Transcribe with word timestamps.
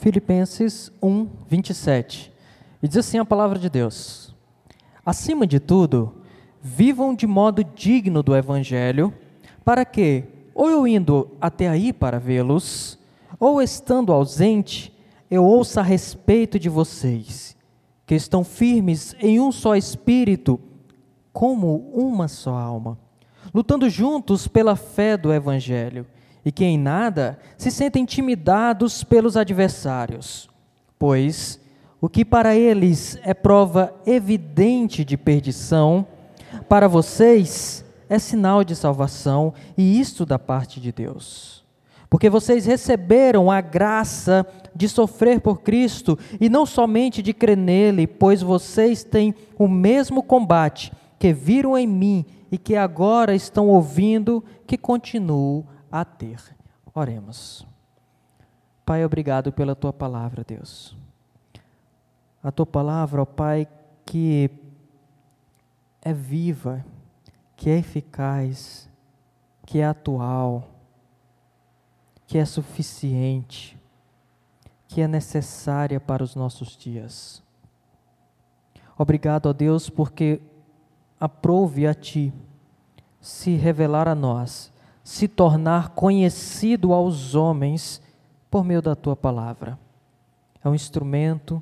Filipenses 0.00 0.90
1, 1.02 1.28
27. 1.46 2.32
E 2.82 2.88
diz 2.88 2.96
assim 2.96 3.18
a 3.18 3.24
palavra 3.24 3.58
de 3.58 3.68
Deus: 3.68 4.34
Acima 5.04 5.46
de 5.46 5.60
tudo, 5.60 6.22
vivam 6.62 7.14
de 7.14 7.26
modo 7.26 7.62
digno 7.62 8.22
do 8.22 8.34
Evangelho, 8.34 9.12
para 9.62 9.84
que, 9.84 10.24
ou 10.54 10.70
eu 10.70 10.86
indo 10.86 11.36
até 11.38 11.68
aí 11.68 11.92
para 11.92 12.18
vê-los, 12.18 12.98
ou 13.38 13.60
estando 13.60 14.10
ausente, 14.10 14.90
eu 15.30 15.44
ouça 15.44 15.80
a 15.80 15.84
respeito 15.84 16.58
de 16.58 16.70
vocês, 16.70 17.54
que 18.06 18.14
estão 18.14 18.42
firmes 18.42 19.14
em 19.20 19.38
um 19.38 19.52
só 19.52 19.76
espírito, 19.76 20.58
como 21.30 21.90
uma 21.92 22.26
só 22.26 22.56
alma, 22.56 22.98
lutando 23.52 23.90
juntos 23.90 24.48
pela 24.48 24.76
fé 24.76 25.18
do 25.18 25.30
Evangelho 25.30 26.06
e 26.44 26.50
que 26.50 26.64
em 26.64 26.78
nada 26.78 27.38
se 27.56 27.70
sentem 27.70 28.02
intimidados 28.02 29.04
pelos 29.04 29.36
adversários, 29.36 30.48
pois 30.98 31.60
o 32.00 32.08
que 32.08 32.24
para 32.24 32.56
eles 32.56 33.18
é 33.22 33.34
prova 33.34 33.94
evidente 34.06 35.04
de 35.04 35.16
perdição, 35.16 36.06
para 36.68 36.88
vocês 36.88 37.84
é 38.08 38.18
sinal 38.18 38.64
de 38.64 38.74
salvação, 38.74 39.52
e 39.76 40.00
isto 40.00 40.24
da 40.24 40.38
parte 40.38 40.80
de 40.80 40.90
Deus. 40.90 41.60
Porque 42.08 42.28
vocês 42.28 42.66
receberam 42.66 43.50
a 43.50 43.60
graça 43.60 44.44
de 44.74 44.88
sofrer 44.88 45.40
por 45.40 45.60
Cristo 45.60 46.18
e 46.40 46.48
não 46.48 46.66
somente 46.66 47.22
de 47.22 47.32
crer 47.32 47.56
nele, 47.56 48.06
pois 48.06 48.42
vocês 48.42 49.04
têm 49.04 49.32
o 49.56 49.68
mesmo 49.68 50.22
combate 50.22 50.92
que 51.20 51.32
viram 51.32 51.78
em 51.78 51.86
mim 51.86 52.24
e 52.50 52.58
que 52.58 52.74
agora 52.74 53.32
estão 53.32 53.68
ouvindo 53.68 54.42
que 54.66 54.76
continuo 54.76 55.64
a 55.90 56.04
ter. 56.04 56.40
Oremos. 56.94 57.66
Pai, 58.84 59.04
obrigado 59.04 59.52
pela 59.52 59.74
tua 59.74 59.92
palavra, 59.92 60.44
Deus. 60.44 60.96
A 62.42 62.50
tua 62.50 62.66
palavra, 62.66 63.22
ó 63.22 63.24
Pai, 63.24 63.68
que 64.04 64.50
é 66.02 66.12
viva, 66.12 66.84
que 67.56 67.68
é 67.70 67.78
eficaz, 67.78 68.88
que 69.66 69.78
é 69.78 69.84
atual, 69.84 70.68
que 72.26 72.38
é 72.38 72.44
suficiente, 72.44 73.78
que 74.88 75.00
é 75.00 75.06
necessária 75.06 76.00
para 76.00 76.24
os 76.24 76.34
nossos 76.34 76.76
dias. 76.76 77.42
Obrigado, 78.96 79.46
ó 79.46 79.52
Deus, 79.52 79.88
porque 79.88 80.40
aprove 81.18 81.86
a 81.86 81.94
Ti 81.94 82.32
se 83.20 83.54
revelar 83.56 84.08
a 84.08 84.14
nós 84.14 84.72
se 85.10 85.26
tornar 85.26 85.88
conhecido 85.88 86.92
aos 86.92 87.34
homens 87.34 88.00
por 88.48 88.64
meio 88.64 88.80
da 88.80 88.94
tua 88.94 89.16
palavra. 89.16 89.76
É 90.64 90.68
um 90.68 90.74
instrumento 90.74 91.60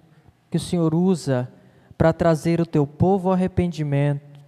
que 0.50 0.58
o 0.58 0.60
Senhor 0.60 0.94
usa 0.94 1.50
para 1.96 2.12
trazer 2.12 2.60
o 2.60 2.66
teu 2.66 2.86
povo 2.86 3.28
ao 3.28 3.32
arrependimento, 3.32 4.38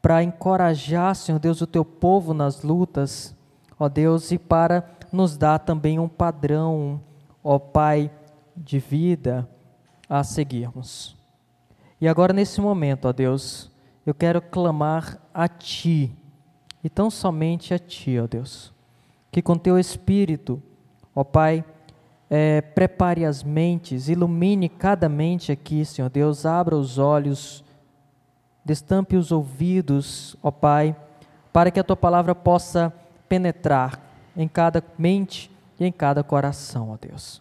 para 0.00 0.22
encorajar, 0.22 1.16
Senhor 1.16 1.40
Deus, 1.40 1.60
o 1.62 1.66
teu 1.66 1.84
povo 1.84 2.32
nas 2.32 2.62
lutas, 2.62 3.34
ó 3.76 3.88
Deus, 3.88 4.30
e 4.30 4.38
para 4.38 4.88
nos 5.10 5.36
dar 5.36 5.58
também 5.58 5.98
um 5.98 6.08
padrão, 6.08 7.00
ó 7.42 7.58
Pai, 7.58 8.08
de 8.56 8.78
vida 8.78 9.48
a 10.08 10.22
seguirmos. 10.22 11.16
E 12.00 12.06
agora, 12.06 12.32
nesse 12.32 12.60
momento, 12.60 13.08
ó 13.08 13.12
Deus, 13.12 13.68
eu 14.06 14.14
quero 14.14 14.40
clamar 14.40 15.20
a 15.34 15.48
Ti 15.48 16.16
e 16.82 16.90
tão 16.90 17.10
somente 17.10 17.72
a 17.72 17.78
Ti, 17.78 18.18
ó 18.18 18.26
Deus. 18.26 18.72
Que 19.30 19.40
com 19.40 19.56
Teu 19.56 19.78
Espírito, 19.78 20.62
ó 21.14 21.22
Pai, 21.22 21.64
é, 22.28 22.60
prepare 22.60 23.24
as 23.24 23.42
mentes, 23.42 24.08
ilumine 24.08 24.68
cada 24.68 25.08
mente 25.08 25.52
aqui, 25.52 25.84
Senhor 25.84 26.08
Deus, 26.08 26.44
abra 26.44 26.76
os 26.76 26.98
olhos, 26.98 27.62
destampe 28.64 29.16
os 29.16 29.30
ouvidos, 29.30 30.36
ó 30.42 30.50
Pai, 30.50 30.96
para 31.52 31.70
que 31.70 31.78
a 31.78 31.84
Tua 31.84 31.96
palavra 31.96 32.34
possa 32.34 32.92
penetrar 33.28 34.00
em 34.36 34.48
cada 34.48 34.82
mente 34.98 35.50
e 35.78 35.84
em 35.84 35.92
cada 35.92 36.24
coração, 36.24 36.90
ó 36.90 36.96
Deus. 37.00 37.40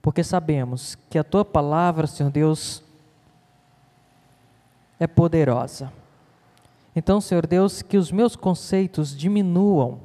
Porque 0.00 0.22
sabemos 0.22 0.96
que 1.10 1.18
a 1.18 1.24
Tua 1.24 1.44
palavra, 1.44 2.06
Senhor 2.06 2.30
Deus, 2.30 2.82
é 5.00 5.06
poderosa 5.06 5.92
então, 6.98 7.20
Senhor 7.20 7.46
Deus, 7.46 7.80
que 7.80 7.96
os 7.96 8.10
meus 8.10 8.34
conceitos 8.34 9.16
diminuam, 9.16 10.00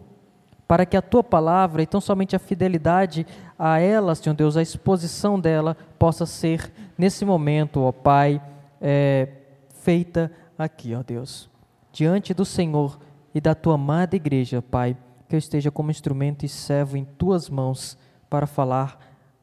para 0.67 0.85
que 0.85 0.95
a 0.95 1.01
tua 1.01 1.23
palavra, 1.23 1.81
e 1.81 1.87
tão 1.87 1.99
somente 1.99 2.35
a 2.35 2.39
fidelidade 2.39 3.25
a 3.57 3.79
ela, 3.79 4.13
Senhor 4.13 4.35
Deus, 4.35 4.55
a 4.55 4.61
exposição 4.61 5.39
dela, 5.39 5.75
possa 5.97 6.27
ser, 6.27 6.71
nesse 6.95 7.25
momento, 7.25 7.81
ó 7.81 7.91
Pai, 7.91 8.39
é, 8.79 9.27
feita 9.69 10.31
aqui, 10.55 10.93
ó 10.93 11.01
Deus, 11.01 11.49
diante 11.91 12.31
do 12.31 12.45
Senhor 12.45 12.99
e 13.33 13.41
da 13.41 13.55
tua 13.55 13.73
amada 13.73 14.15
igreja, 14.15 14.61
Pai, 14.61 14.95
que 15.27 15.33
eu 15.35 15.39
esteja 15.39 15.71
como 15.71 15.89
instrumento 15.89 16.45
e 16.45 16.47
servo 16.47 16.95
em 16.95 17.05
tuas 17.05 17.49
mãos 17.49 17.97
para 18.29 18.45
falar 18.45 18.99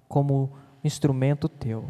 como 0.09 0.53
instrumento 0.85 1.49
teu 1.49 1.87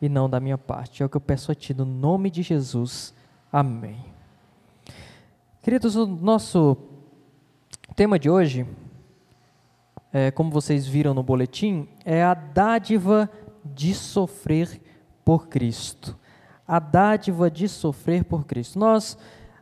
e 0.00 0.08
não 0.08 0.28
da 0.28 0.40
minha 0.40 0.56
parte. 0.56 1.02
É 1.02 1.06
o 1.06 1.08
que 1.10 1.18
eu 1.18 1.20
peço 1.20 1.52
a 1.52 1.54
ti, 1.54 1.74
no 1.74 1.84
nome 1.84 2.30
de 2.30 2.40
Jesus. 2.40 3.12
Amém. 3.52 4.19
Queridos, 5.62 5.94
o 5.94 6.06
nosso 6.06 6.74
tema 7.94 8.18
de 8.18 8.30
hoje, 8.30 8.66
é, 10.10 10.30
como 10.30 10.50
vocês 10.50 10.86
viram 10.86 11.12
no 11.12 11.22
boletim, 11.22 11.86
é 12.02 12.22
a 12.22 12.32
dádiva 12.32 13.30
de 13.62 13.92
sofrer 13.92 14.80
por 15.22 15.48
Cristo. 15.48 16.16
A 16.66 16.78
dádiva 16.78 17.50
de 17.50 17.68
sofrer 17.68 18.24
por 18.24 18.46
Cristo. 18.46 18.78
Nós, 18.78 19.18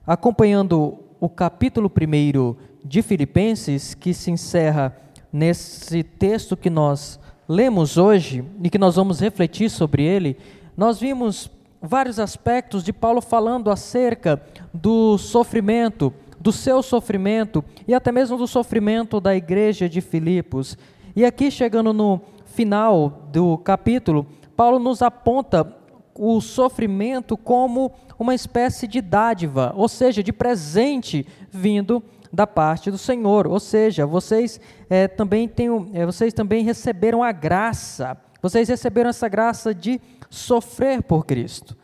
acompanhando 0.06 1.00
o 1.19 1.28
capítulo 1.28 1.91
1 1.91 2.54
de 2.84 3.03
Filipenses, 3.03 3.92
que 3.92 4.14
se 4.14 4.31
encerra 4.31 4.97
nesse 5.32 6.04
texto 6.04 6.56
que 6.56 6.70
nós 6.70 7.19
lemos 7.48 7.97
hoje 7.97 8.44
e 8.62 8.70
que 8.70 8.78
nós 8.78 8.94
vamos 8.94 9.19
refletir 9.19 9.69
sobre 9.69 10.04
ele, 10.04 10.37
nós 10.76 11.00
vimos 11.00 11.50
vários 11.81 12.19
aspectos 12.19 12.83
de 12.83 12.93
Paulo 12.93 13.21
falando 13.21 13.71
acerca 13.71 14.43
do 14.72 15.16
sofrimento, 15.19 16.12
do 16.41 16.53
seu 16.53 16.83
sofrimento 16.83 17.65
e 17.87 17.94
até 17.94 18.12
mesmo 18.12 18.37
do 18.37 18.47
sofrimento 18.47 19.21
da 19.21 19.34
igreja 19.34 19.88
de 19.88 20.00
Filipos. 20.00 20.77
E 21.15 21.25
aqui, 21.25 21.50
chegando 21.50 21.93
no 21.93 22.21
final 22.47 23.28
do 23.33 23.59
capítulo, 23.59 24.27
Paulo 24.56 24.78
nos 24.78 25.03
aponta 25.03 25.75
o 26.15 26.41
sofrimento 26.41 27.37
como 27.37 27.93
uma 28.19 28.34
espécie 28.34 28.88
de 28.88 29.00
dádiva, 29.00 29.72
ou 29.77 29.88
seja, 29.88 30.22
de 30.22 30.33
presente 30.33 31.25
vindo 31.50 32.03
da 32.33 32.47
parte 32.47 32.91
do 32.91 32.99
Senhor. 32.99 33.47
Ou 33.47 33.61
seja, 33.61 34.05
vocês, 34.05 34.61
é, 34.91 35.06
também, 35.06 35.47
têm, 35.47 35.91
é, 35.94 36.05
vocês 36.05 36.34
também 36.34 36.65
receberam 36.65 37.22
a 37.22 37.31
graça, 37.31 38.17
vocês 38.43 38.69
receberam 38.69 39.11
essa 39.11 39.28
graça 39.28 39.75
de 39.75 40.00
sofrer 40.31 41.03
por 41.03 41.25
Cristo. 41.27 41.77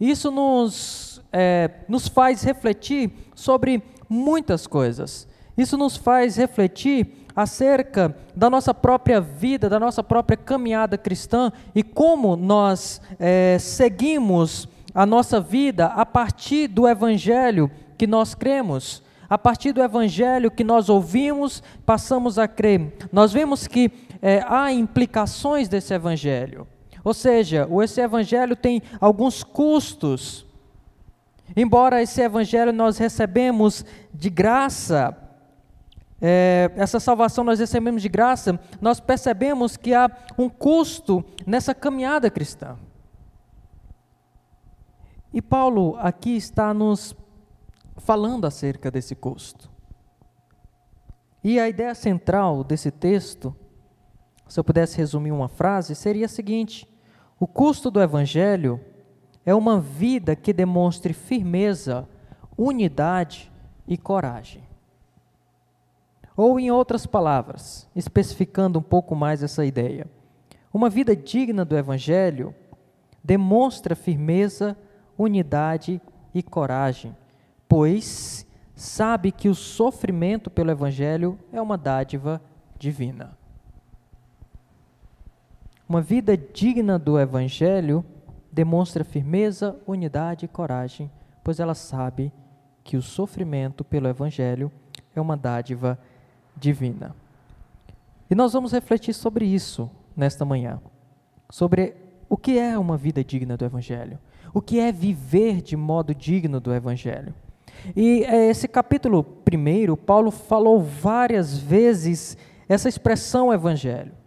Isso 0.00 0.30
nos, 0.30 1.22
é, 1.32 1.70
nos 1.88 2.08
faz 2.08 2.42
refletir 2.42 3.12
sobre 3.34 3.82
muitas 4.08 4.66
coisas. 4.66 5.28
Isso 5.56 5.76
nos 5.76 5.96
faz 5.96 6.36
refletir 6.36 7.26
acerca 7.36 8.16
da 8.34 8.48
nossa 8.48 8.72
própria 8.72 9.20
vida, 9.20 9.68
da 9.68 9.78
nossa 9.78 10.02
própria 10.02 10.36
caminhada 10.36 10.96
cristã 10.96 11.52
e 11.74 11.82
como 11.82 12.36
nós 12.36 13.00
é, 13.18 13.58
seguimos 13.58 14.68
a 14.94 15.06
nossa 15.06 15.40
vida 15.40 15.86
a 15.86 16.04
partir 16.04 16.66
do 16.66 16.88
Evangelho 16.88 17.70
que 17.96 18.06
nós 18.06 18.34
cremos. 18.34 19.02
A 19.28 19.38
partir 19.38 19.72
do 19.72 19.82
Evangelho 19.82 20.50
que 20.50 20.64
nós 20.64 20.88
ouvimos, 20.88 21.62
passamos 21.86 22.38
a 22.38 22.48
crer. 22.48 22.92
Nós 23.12 23.32
vemos 23.32 23.68
que 23.68 23.92
é, 24.20 24.42
há 24.46 24.72
implicações 24.72 25.68
desse 25.68 25.94
Evangelho. 25.94 26.66
Ou 27.02 27.14
seja, 27.14 27.68
esse 27.82 28.00
evangelho 28.00 28.54
tem 28.54 28.82
alguns 29.00 29.42
custos. 29.42 30.46
Embora 31.56 32.02
esse 32.02 32.20
evangelho 32.20 32.72
nós 32.72 32.98
recebemos 32.98 33.84
de 34.12 34.30
graça, 34.30 35.16
é, 36.20 36.70
essa 36.76 37.00
salvação 37.00 37.42
nós 37.42 37.58
recebemos 37.58 38.02
de 38.02 38.08
graça, 38.08 38.60
nós 38.80 39.00
percebemos 39.00 39.76
que 39.76 39.94
há 39.94 40.10
um 40.38 40.48
custo 40.48 41.24
nessa 41.46 41.74
caminhada 41.74 42.30
cristã. 42.30 42.76
E 45.32 45.40
Paulo 45.40 45.96
aqui 45.98 46.36
está 46.36 46.74
nos 46.74 47.14
falando 47.96 48.46
acerca 48.46 48.90
desse 48.90 49.14
custo. 49.14 49.70
E 51.42 51.58
a 51.58 51.68
ideia 51.68 51.94
central 51.94 52.62
desse 52.64 52.90
texto, 52.90 53.54
se 54.48 54.58
eu 54.58 54.64
pudesse 54.64 54.96
resumir 54.98 55.30
uma 55.30 55.48
frase, 55.48 55.94
seria 55.94 56.26
a 56.26 56.28
seguinte: 56.28 56.86
o 57.40 57.46
custo 57.46 57.90
do 57.90 58.00
Evangelho 58.00 58.78
é 59.44 59.54
uma 59.54 59.80
vida 59.80 60.36
que 60.36 60.52
demonstre 60.52 61.12
firmeza, 61.12 62.06
unidade 62.56 63.50
e 63.88 63.96
coragem. 63.96 64.62
Ou, 66.36 66.60
em 66.60 66.70
outras 66.70 67.06
palavras, 67.06 67.88
especificando 67.96 68.78
um 68.78 68.82
pouco 68.82 69.16
mais 69.16 69.42
essa 69.42 69.64
ideia, 69.64 70.06
Uma 70.72 70.88
vida 70.88 71.16
digna 71.16 71.64
do 71.64 71.76
Evangelho 71.76 72.54
demonstra 73.24 73.96
firmeza, 73.96 74.76
unidade 75.18 76.00
e 76.32 76.42
coragem, 76.42 77.16
pois 77.68 78.46
sabe 78.76 79.32
que 79.32 79.48
o 79.48 79.54
sofrimento 79.54 80.48
pelo 80.48 80.70
Evangelho 80.70 81.36
é 81.52 81.60
uma 81.60 81.76
dádiva 81.76 82.40
divina. 82.78 83.36
Uma 85.90 86.00
vida 86.00 86.36
digna 86.36 87.00
do 87.00 87.18
Evangelho 87.18 88.04
demonstra 88.52 89.02
firmeza, 89.02 89.76
unidade 89.84 90.44
e 90.44 90.48
coragem, 90.48 91.10
pois 91.42 91.58
ela 91.58 91.74
sabe 91.74 92.32
que 92.84 92.96
o 92.96 93.02
sofrimento 93.02 93.82
pelo 93.82 94.06
Evangelho 94.06 94.70
é 95.16 95.20
uma 95.20 95.36
dádiva 95.36 95.98
divina. 96.56 97.12
E 98.30 98.36
nós 98.36 98.52
vamos 98.52 98.70
refletir 98.70 99.12
sobre 99.12 99.44
isso 99.44 99.90
nesta 100.16 100.44
manhã, 100.44 100.80
sobre 101.50 101.96
o 102.28 102.36
que 102.36 102.56
é 102.56 102.78
uma 102.78 102.96
vida 102.96 103.24
digna 103.24 103.56
do 103.56 103.64
Evangelho, 103.64 104.16
o 104.54 104.62
que 104.62 104.78
é 104.78 104.92
viver 104.92 105.60
de 105.60 105.76
modo 105.76 106.14
digno 106.14 106.60
do 106.60 106.72
Evangelho. 106.72 107.34
E 107.96 108.22
é, 108.28 108.48
esse 108.48 108.68
capítulo 108.68 109.24
primeiro, 109.24 109.96
Paulo 109.96 110.30
falou 110.30 110.80
várias 110.80 111.58
vezes 111.58 112.38
essa 112.68 112.88
expressão 112.88 113.52
Evangelho. 113.52 114.19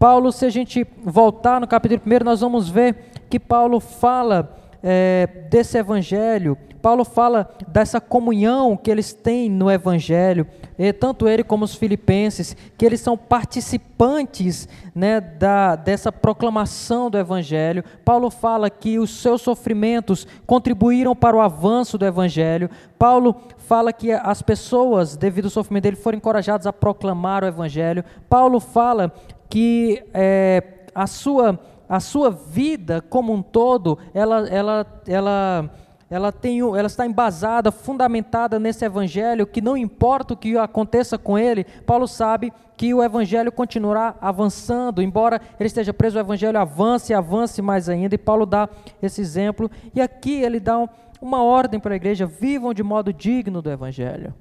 Paulo, 0.00 0.32
se 0.32 0.46
a 0.46 0.48
gente 0.48 0.86
voltar 1.04 1.60
no 1.60 1.66
capítulo 1.66 2.00
primeiro, 2.00 2.24
nós 2.24 2.40
vamos 2.40 2.70
ver 2.70 3.10
que 3.28 3.38
Paulo 3.38 3.78
fala 3.80 4.56
é, 4.82 5.28
desse 5.50 5.76
evangelho. 5.76 6.56
Paulo 6.80 7.04
fala 7.04 7.50
dessa 7.68 8.00
comunhão 8.00 8.78
que 8.78 8.90
eles 8.90 9.12
têm 9.12 9.50
no 9.50 9.70
evangelho, 9.70 10.46
e 10.78 10.90
tanto 10.90 11.28
ele 11.28 11.44
como 11.44 11.66
os 11.66 11.74
filipenses, 11.74 12.56
que 12.78 12.86
eles 12.86 13.02
são 13.02 13.14
participantes 13.14 14.66
né, 14.94 15.20
da, 15.20 15.76
dessa 15.76 16.10
proclamação 16.10 17.10
do 17.10 17.18
evangelho. 17.18 17.84
Paulo 18.02 18.30
fala 18.30 18.70
que 18.70 18.98
os 18.98 19.10
seus 19.20 19.42
sofrimentos 19.42 20.26
contribuíram 20.46 21.14
para 21.14 21.36
o 21.36 21.42
avanço 21.42 21.98
do 21.98 22.06
evangelho. 22.06 22.70
Paulo 22.98 23.36
fala 23.58 23.92
que 23.92 24.10
as 24.12 24.40
pessoas, 24.40 25.14
devido 25.14 25.44
ao 25.44 25.50
sofrimento 25.50 25.82
dele, 25.82 25.96
foram 25.96 26.16
encorajadas 26.16 26.66
a 26.66 26.72
proclamar 26.72 27.44
o 27.44 27.46
evangelho. 27.46 28.02
Paulo 28.30 28.58
fala 28.58 29.12
que 29.50 30.02
é, 30.14 30.62
a 30.94 31.06
sua 31.06 31.58
a 31.90 31.98
sua 31.98 32.30
vida 32.30 33.02
como 33.02 33.32
um 33.32 33.42
todo, 33.42 33.98
ela, 34.14 34.48
ela, 34.48 34.86
ela, 35.08 35.70
ela, 36.08 36.30
tem, 36.30 36.60
ela 36.60 36.86
está 36.86 37.04
embasada, 37.04 37.72
fundamentada 37.72 38.60
nesse 38.60 38.84
evangelho, 38.84 39.44
que 39.44 39.60
não 39.60 39.76
importa 39.76 40.34
o 40.34 40.36
que 40.36 40.56
aconteça 40.56 41.18
com 41.18 41.36
ele, 41.36 41.64
Paulo 41.84 42.06
sabe 42.06 42.52
que 42.76 42.94
o 42.94 43.02
evangelho 43.02 43.50
continuará 43.50 44.14
avançando, 44.20 45.02
embora 45.02 45.40
ele 45.58 45.66
esteja 45.66 45.92
preso, 45.92 46.16
o 46.16 46.20
evangelho 46.20 46.60
avance 46.60 47.12
e 47.12 47.14
avance 47.14 47.60
mais 47.60 47.88
ainda, 47.88 48.14
e 48.14 48.18
Paulo 48.18 48.46
dá 48.46 48.68
esse 49.02 49.20
exemplo, 49.20 49.68
e 49.92 50.00
aqui 50.00 50.40
ele 50.42 50.60
dá 50.60 50.88
uma 51.20 51.42
ordem 51.42 51.80
para 51.80 51.92
a 51.92 51.96
igreja: 51.96 52.24
vivam 52.24 52.72
de 52.72 52.84
modo 52.84 53.12
digno 53.12 53.60
do 53.60 53.68
evangelho. 53.68 54.32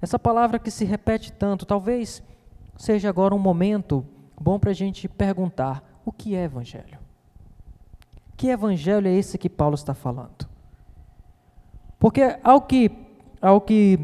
Essa 0.00 0.18
palavra 0.18 0.58
que 0.58 0.70
se 0.70 0.84
repete 0.84 1.32
tanto, 1.32 1.64
talvez 1.64 2.22
seja 2.78 3.10
agora 3.10 3.34
um 3.34 3.38
momento 3.38 4.06
bom 4.40 4.58
para 4.58 4.70
a 4.70 4.74
gente 4.74 5.08
perguntar: 5.08 5.82
o 6.06 6.12
que 6.12 6.34
é 6.34 6.44
evangelho? 6.44 6.98
Que 8.36 8.48
evangelho 8.48 9.08
é 9.08 9.12
esse 9.12 9.36
que 9.36 9.50
Paulo 9.50 9.74
está 9.74 9.92
falando? 9.92 10.48
Porque 11.98 12.38
ao 12.44 12.62
que, 12.62 12.90
ao 13.42 13.60
que 13.60 13.98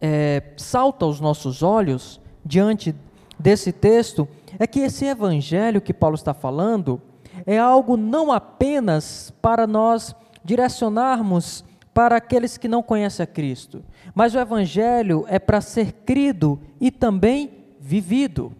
é, 0.00 0.54
salta 0.56 1.04
aos 1.04 1.20
nossos 1.20 1.62
olhos 1.62 2.20
diante 2.46 2.94
desse 3.38 3.72
texto 3.72 4.28
é 4.58 4.66
que 4.66 4.78
esse 4.80 5.04
evangelho 5.04 5.80
que 5.80 5.92
Paulo 5.92 6.14
está 6.14 6.32
falando 6.32 7.02
é 7.44 7.58
algo 7.58 7.96
não 7.96 8.30
apenas 8.30 9.32
para 9.42 9.66
nós 9.66 10.14
direcionarmos 10.44 11.64
para 11.92 12.16
aqueles 12.16 12.56
que 12.56 12.68
não 12.68 12.82
conhecem 12.82 13.24
a 13.24 13.26
Cristo, 13.26 13.82
mas 14.14 14.34
o 14.34 14.38
evangelho 14.38 15.24
é 15.28 15.38
para 15.38 15.60
ser 15.60 15.92
crido 16.04 16.60
e 16.80 16.90
também 16.90 17.63
vivido. 17.84 18.52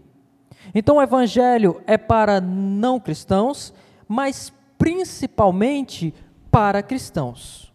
Então 0.74 0.96
o 0.96 1.02
evangelho 1.02 1.80
é 1.86 1.96
para 1.96 2.40
não 2.40 3.00
cristãos, 3.00 3.72
mas 4.06 4.52
principalmente 4.76 6.12
para 6.50 6.82
cristãos. 6.82 7.72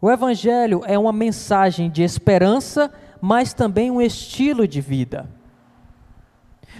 O 0.00 0.10
evangelho 0.10 0.82
é 0.86 0.96
uma 0.96 1.12
mensagem 1.12 1.90
de 1.90 2.02
esperança, 2.02 2.90
mas 3.20 3.52
também 3.52 3.90
um 3.90 4.00
estilo 4.00 4.66
de 4.66 4.80
vida. 4.80 5.28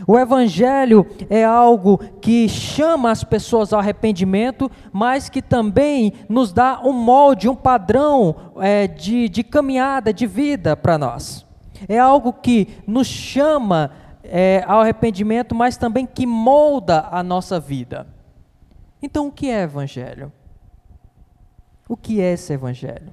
O 0.07 0.19
Evangelho 0.19 1.07
é 1.29 1.45
algo 1.45 1.99
que 2.23 2.49
chama 2.49 3.11
as 3.11 3.23
pessoas 3.23 3.73
ao 3.73 3.81
arrependimento, 3.81 4.71
mas 4.91 5.29
que 5.29 5.43
também 5.43 6.15
nos 6.29 6.53
dá 6.53 6.81
um 6.83 6.93
molde, 6.93 7.49
um 7.49 7.55
padrão 7.55 8.35
é, 8.61 8.87
de, 8.87 9.29
de 9.29 9.43
caminhada, 9.43 10.13
de 10.13 10.27
vida 10.27 10.75
para 10.75 10.97
nós. 10.97 11.47
É 11.89 11.99
algo 11.99 12.33
que 12.33 12.69
nos 12.87 13.07
chama 13.07 13.93
é, 14.23 14.65
ao 14.67 14.81
arrependimento, 14.81 15.55
mas 15.55 15.77
também 15.77 16.07
que 16.07 16.27
molda 16.27 17.09
a 17.11 17.23
nossa 17.23 17.59
vida. 17.59 18.07
Então, 19.03 19.29
o 19.29 19.33
que 19.33 19.51
é 19.51 19.63
evangelho? 19.63 20.33
O 21.89 21.97
que 21.97 22.21
é 22.21 22.33
esse 22.33 22.53
evangelho? 22.53 23.13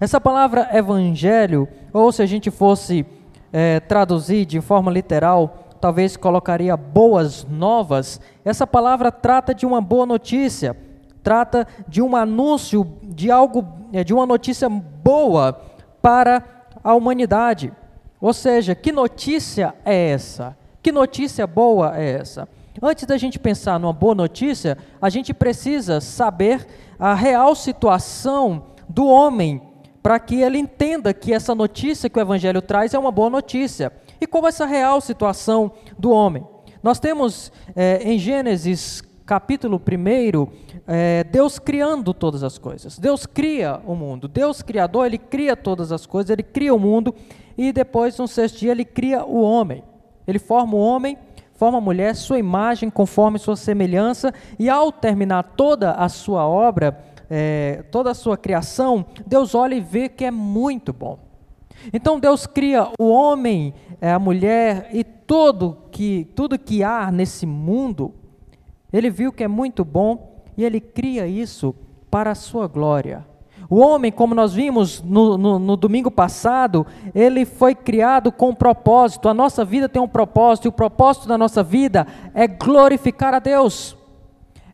Essa 0.00 0.20
palavra 0.20 0.68
evangelho, 0.72 1.68
ou 1.92 2.12
se 2.12 2.22
a 2.22 2.26
gente 2.26 2.50
fosse 2.50 3.06
é, 3.52 3.80
traduzir 3.80 4.44
de 4.44 4.60
forma 4.60 4.90
literal, 4.90 5.68
talvez 5.80 6.16
colocaria 6.16 6.76
boas 6.76 7.44
novas. 7.44 8.20
Essa 8.44 8.66
palavra 8.66 9.12
trata 9.12 9.54
de 9.54 9.66
uma 9.66 9.80
boa 9.80 10.06
notícia, 10.06 10.76
trata 11.22 11.66
de 11.86 12.02
um 12.02 12.16
anúncio 12.16 12.86
de 13.02 13.30
algo, 13.30 13.66
é, 13.92 14.02
de 14.04 14.12
uma 14.12 14.26
notícia 14.26 14.68
boa 14.68 15.60
para 16.00 16.42
a 16.84 16.94
humanidade. 16.94 17.72
Ou 18.20 18.34
seja, 18.34 18.74
que 18.74 18.92
notícia 18.92 19.74
é 19.84 20.10
essa? 20.10 20.56
Que 20.82 20.92
notícia 20.92 21.46
boa 21.46 21.98
é 21.98 22.20
essa? 22.20 22.46
Antes 22.82 23.06
da 23.06 23.16
gente 23.16 23.38
pensar 23.38 23.80
numa 23.80 23.92
boa 23.92 24.14
notícia, 24.14 24.76
a 25.00 25.08
gente 25.08 25.32
precisa 25.32 26.00
saber 26.00 26.66
a 26.98 27.14
real 27.14 27.54
situação 27.54 28.66
do 28.88 29.06
homem, 29.06 29.62
para 30.02 30.18
que 30.18 30.42
ele 30.42 30.58
entenda 30.58 31.14
que 31.14 31.32
essa 31.32 31.54
notícia 31.54 32.10
que 32.10 32.18
o 32.18 32.20
Evangelho 32.20 32.60
traz 32.60 32.92
é 32.92 32.98
uma 32.98 33.10
boa 33.10 33.30
notícia. 33.30 33.90
E 34.20 34.26
qual 34.26 34.44
é 34.44 34.48
essa 34.48 34.66
real 34.66 35.00
situação 35.00 35.72
do 35.98 36.10
homem? 36.10 36.46
Nós 36.82 37.00
temos 37.00 37.50
é, 37.74 38.02
em 38.02 38.18
Gênesis 38.18 39.02
capítulo 39.26 39.80
1, 39.80 40.46
é, 40.86 41.24
Deus 41.24 41.58
criando 41.58 42.12
todas 42.12 42.42
as 42.42 42.58
coisas. 42.58 42.98
Deus 42.98 43.26
cria 43.26 43.80
o 43.86 43.94
mundo. 43.94 44.28
Deus 44.28 44.62
criador, 44.62 45.06
Ele 45.06 45.18
cria 45.18 45.56
todas 45.56 45.92
as 45.92 46.06
coisas, 46.06 46.30
Ele 46.30 46.42
cria 46.42 46.74
o 46.74 46.78
mundo 46.78 47.14
e 47.56 47.72
depois, 47.72 48.18
no 48.18 48.26
sexto 48.26 48.58
dia, 48.58 48.72
ele 48.72 48.84
cria 48.84 49.24
o 49.24 49.40
homem. 49.40 49.82
Ele 50.26 50.38
forma 50.38 50.74
o 50.74 50.80
homem, 50.80 51.16
forma 51.52 51.78
a 51.78 51.80
mulher, 51.80 52.14
sua 52.16 52.38
imagem, 52.38 52.90
conforme 52.90 53.38
sua 53.38 53.56
semelhança, 53.56 54.32
e 54.58 54.68
ao 54.68 54.90
terminar 54.90 55.54
toda 55.56 55.92
a 55.92 56.08
sua 56.08 56.46
obra, 56.46 56.98
é, 57.30 57.84
toda 57.90 58.10
a 58.10 58.14
sua 58.14 58.36
criação, 58.36 59.06
Deus 59.26 59.54
olha 59.54 59.74
e 59.74 59.80
vê 59.80 60.08
que 60.08 60.24
é 60.24 60.30
muito 60.30 60.92
bom. 60.92 61.18
Então 61.92 62.18
Deus 62.18 62.46
cria 62.46 62.88
o 62.98 63.08
homem, 63.08 63.74
é, 64.00 64.12
a 64.12 64.18
mulher 64.18 64.88
e 64.92 65.04
todo 65.04 65.78
que, 65.90 66.28
tudo 66.34 66.58
que 66.58 66.82
há 66.82 67.10
nesse 67.10 67.46
mundo, 67.46 68.14
ele 68.94 69.10
viu 69.10 69.32
que 69.32 69.42
é 69.42 69.48
muito 69.48 69.84
bom 69.84 70.44
e 70.56 70.64
ele 70.64 70.80
cria 70.80 71.26
isso 71.26 71.74
para 72.08 72.30
a 72.30 72.34
sua 72.36 72.68
glória. 72.68 73.26
O 73.68 73.80
homem, 73.80 74.12
como 74.12 74.36
nós 74.36 74.54
vimos 74.54 75.02
no, 75.02 75.36
no, 75.36 75.58
no, 75.58 75.76
domingo 75.76 76.12
passado, 76.12 76.86
ele 77.12 77.44
foi 77.44 77.74
criado 77.74 78.30
com 78.30 78.50
um 78.50 78.54
propósito. 78.54 79.28
A 79.28 79.34
nossa 79.34 79.64
vida 79.64 79.88
tem 79.88 80.00
um 80.00 80.06
propósito, 80.06 80.66
e 80.66 80.68
o 80.68 80.72
propósito 80.72 81.26
da 81.26 81.36
nossa 81.36 81.60
vida 81.60 82.06
é 82.32 82.46
glorificar 82.46 83.34
a 83.34 83.40
Deus, 83.40 83.96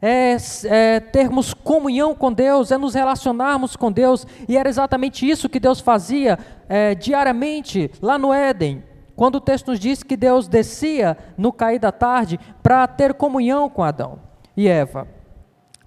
é, 0.03 0.37
é 0.65 1.01
termos 1.01 1.55
comunhão 1.55 2.15
com 2.15 2.31
Deus, 2.31 2.71
é 2.71 2.77
nos 2.77 2.93
relacionarmos 2.93 3.75
com 3.75 3.91
Deus, 3.91 4.27
e 4.47 4.55
era 4.55 4.69
exatamente 4.69 5.27
isso 5.27 5.49
que 5.49 5.59
Deus 5.61 5.81
fazia 5.81 6.39
é, 6.69 6.95
diariamente 6.95 7.91
lá 8.03 8.19
no 8.19 8.35
Éden. 8.35 8.90
Quando 9.21 9.35
o 9.35 9.41
texto 9.43 9.67
nos 9.69 9.79
diz 9.79 10.03
que 10.03 10.17
Deus 10.17 10.49
descia 10.49 11.15
no 11.37 11.53
cair 11.53 11.79
da 11.79 11.93
tarde 11.93 12.41
para 12.63 12.87
ter 12.87 13.13
comunhão 13.13 13.69
com 13.69 13.85
Adão 13.85 14.19
e 14.57 14.67
Eva. 14.67 15.07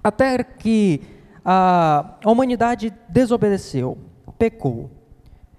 Até 0.04 0.44
que 0.44 1.02
a, 1.44 2.14
humanidade 2.24 2.94
desobedeceu, 3.10 3.98
pecou. 4.38 4.92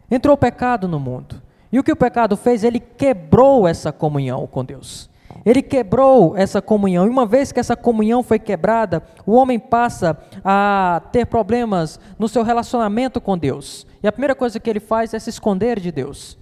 Entrou 0.09 0.37
o 0.37 0.38
pecado 0.38 0.87
no 0.87 1.00
mundo. 1.00 1.43
E 1.73 1.76
o 1.76 1.83
que 1.83 1.90
o 1.90 1.97
pecado 1.97 2.37
fez? 2.37 2.62
Ele 2.62 2.78
quebrou 2.78 3.66
essa 3.66 3.90
comunhão 3.90 4.47
com 4.47 4.64
Deus. 4.64 5.11
Ele 5.45 5.61
quebrou 5.61 6.37
essa 6.37 6.62
comunhão. 6.62 7.07
E 7.07 7.11
uma 7.11 7.26
vez 7.26 7.50
que 7.50 7.59
essa 7.59 7.75
comunhão 7.75 8.23
foi 8.23 8.38
quebrada, 8.38 9.02
o 9.26 9.33
homem 9.33 9.59
passa 9.59 10.16
a 10.45 11.02
ter 11.11 11.26
problemas 11.26 11.99
no 12.21 12.28
seu 12.28 12.45
relacionamento 12.45 13.21
com 13.21 13.37
Deus. 13.37 13.85
E 14.00 14.07
a 14.07 14.12
primeira 14.12 14.37
coisa 14.37 14.61
que 14.61 14.71
ele 14.71 14.78
faz 14.78 15.12
é 15.12 15.19
se 15.19 15.28
esconder 15.28 15.81
de 15.81 15.90
Deus. 15.90 16.38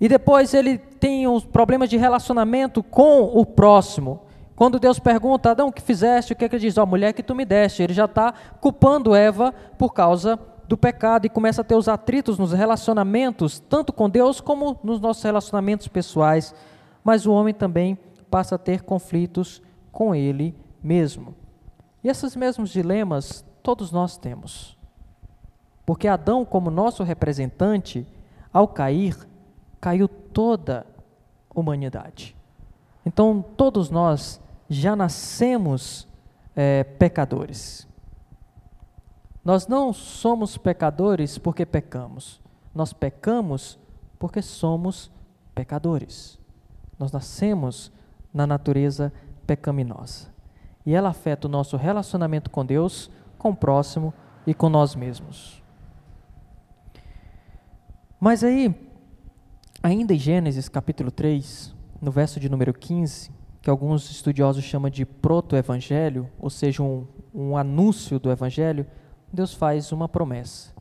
E 0.00 0.08
depois 0.08 0.52
ele 0.52 0.78
tem 0.78 1.26
os 1.26 1.44
problemas 1.44 1.88
de 1.88 1.96
relacionamento 1.96 2.82
com 2.82 3.22
o 3.22 3.46
próximo. 3.46 4.20
Quando 4.54 4.78
Deus 4.78 4.98
pergunta, 4.98 5.50
Adão, 5.50 5.68
o 5.68 5.72
que 5.72 5.82
fizeste? 5.82 6.32
O 6.32 6.36
que, 6.36 6.44
é 6.44 6.48
que 6.48 6.56
ele 6.56 6.62
diz? 6.62 6.78
Ó, 6.78 6.82
oh, 6.82 6.86
mulher 6.86 7.12
que 7.12 7.22
tu 7.22 7.34
me 7.34 7.44
deste. 7.44 7.82
Ele 7.82 7.92
já 7.92 8.06
está 8.06 8.32
culpando 8.60 9.14
Eva 9.14 9.52
por 9.78 9.92
causa 9.92 10.38
do 10.68 10.76
pecado 10.76 11.26
e 11.26 11.30
começa 11.30 11.60
a 11.60 11.64
ter 11.64 11.76
os 11.76 11.88
atritos 11.88 12.38
nos 12.38 12.52
relacionamentos, 12.52 13.60
tanto 13.60 13.92
com 13.92 14.10
Deus 14.10 14.40
como 14.40 14.78
nos 14.82 15.00
nossos 15.00 15.22
relacionamentos 15.22 15.88
pessoais. 15.88 16.54
Mas 17.04 17.26
o 17.26 17.32
homem 17.32 17.54
também 17.54 17.98
passa 18.30 18.56
a 18.56 18.58
ter 18.58 18.82
conflitos 18.82 19.62
com 19.92 20.14
ele 20.14 20.54
mesmo. 20.82 21.34
E 22.02 22.08
esses 22.08 22.36
mesmos 22.36 22.70
dilemas 22.70 23.44
todos 23.62 23.90
nós 23.92 24.16
temos. 24.16 24.76
Porque 25.84 26.08
Adão, 26.08 26.44
como 26.44 26.70
nosso 26.70 27.02
representante, 27.02 28.06
ao 28.52 28.66
cair, 28.66 29.16
caiu 29.86 30.08
toda 30.08 30.84
a 31.48 31.60
humanidade. 31.60 32.34
Então, 33.04 33.40
todos 33.40 33.88
nós 33.88 34.40
já 34.68 34.96
nascemos 34.96 36.08
é, 36.56 36.82
pecadores. 36.82 37.86
Nós 39.44 39.68
não 39.68 39.92
somos 39.92 40.58
pecadores 40.58 41.38
porque 41.38 41.64
pecamos. 41.64 42.40
Nós 42.74 42.92
pecamos 42.92 43.78
porque 44.18 44.42
somos 44.42 45.08
pecadores. 45.54 46.36
Nós 46.98 47.12
nascemos 47.12 47.92
na 48.34 48.44
natureza 48.44 49.12
pecaminosa. 49.46 50.34
E 50.84 50.96
ela 50.96 51.10
afeta 51.10 51.46
o 51.46 51.50
nosso 51.50 51.76
relacionamento 51.76 52.50
com 52.50 52.66
Deus, 52.66 53.08
com 53.38 53.50
o 53.50 53.56
próximo 53.56 54.12
e 54.44 54.52
com 54.52 54.68
nós 54.68 54.96
mesmos. 54.96 55.62
Mas 58.18 58.42
aí, 58.42 58.85
ainda 59.86 60.12
em 60.12 60.18
Gênesis 60.18 60.68
capítulo 60.68 61.12
3, 61.12 61.72
no 62.02 62.10
verso 62.10 62.40
de 62.40 62.48
número 62.48 62.74
15, 62.74 63.30
que 63.62 63.70
alguns 63.70 64.10
estudiosos 64.10 64.64
chamam 64.64 64.90
de 64.90 65.06
proto-evangelho, 65.06 66.28
ou 66.40 66.50
seja, 66.50 66.82
um, 66.82 67.06
um 67.32 67.56
anúncio 67.56 68.18
do 68.18 68.28
evangelho, 68.28 68.84
Deus 69.32 69.54
faz 69.54 69.92
uma 69.92 70.08
promessa. 70.08 70.74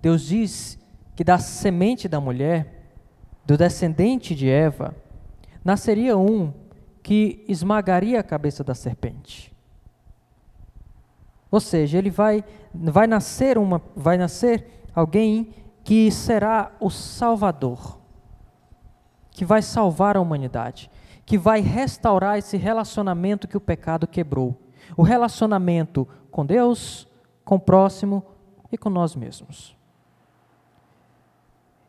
Deus 0.00 0.22
diz 0.22 0.78
que 1.16 1.24
da 1.24 1.38
semente 1.38 2.06
da 2.08 2.20
mulher, 2.20 2.92
do 3.44 3.56
descendente 3.56 4.32
de 4.32 4.48
Eva, 4.48 4.94
nasceria 5.64 6.16
um 6.16 6.52
que 7.02 7.44
esmagaria 7.48 8.20
a 8.20 8.24
cabeça 8.24 8.62
da 8.62 8.76
serpente. 8.76 9.52
Ou 11.50 11.58
seja, 11.58 11.98
ele 11.98 12.10
vai, 12.10 12.44
vai 12.72 13.08
nascer 13.08 13.58
uma, 13.58 13.82
vai 13.96 14.16
nascer 14.16 14.86
alguém 14.94 15.52
que 15.82 16.12
será 16.12 16.70
o 16.78 16.90
Salvador, 16.90 18.01
que 19.32 19.44
vai 19.44 19.60
salvar 19.60 20.16
a 20.16 20.20
humanidade, 20.20 20.88
que 21.26 21.36
vai 21.36 21.60
restaurar 21.60 22.38
esse 22.38 22.56
relacionamento 22.56 23.48
que 23.48 23.56
o 23.56 23.60
pecado 23.60 24.06
quebrou, 24.06 24.56
o 24.96 25.02
relacionamento 25.02 26.06
com 26.30 26.46
Deus, 26.46 27.08
com 27.44 27.56
o 27.56 27.60
próximo 27.60 28.22
e 28.70 28.78
com 28.78 28.88
nós 28.88 29.16
mesmos. 29.16 29.76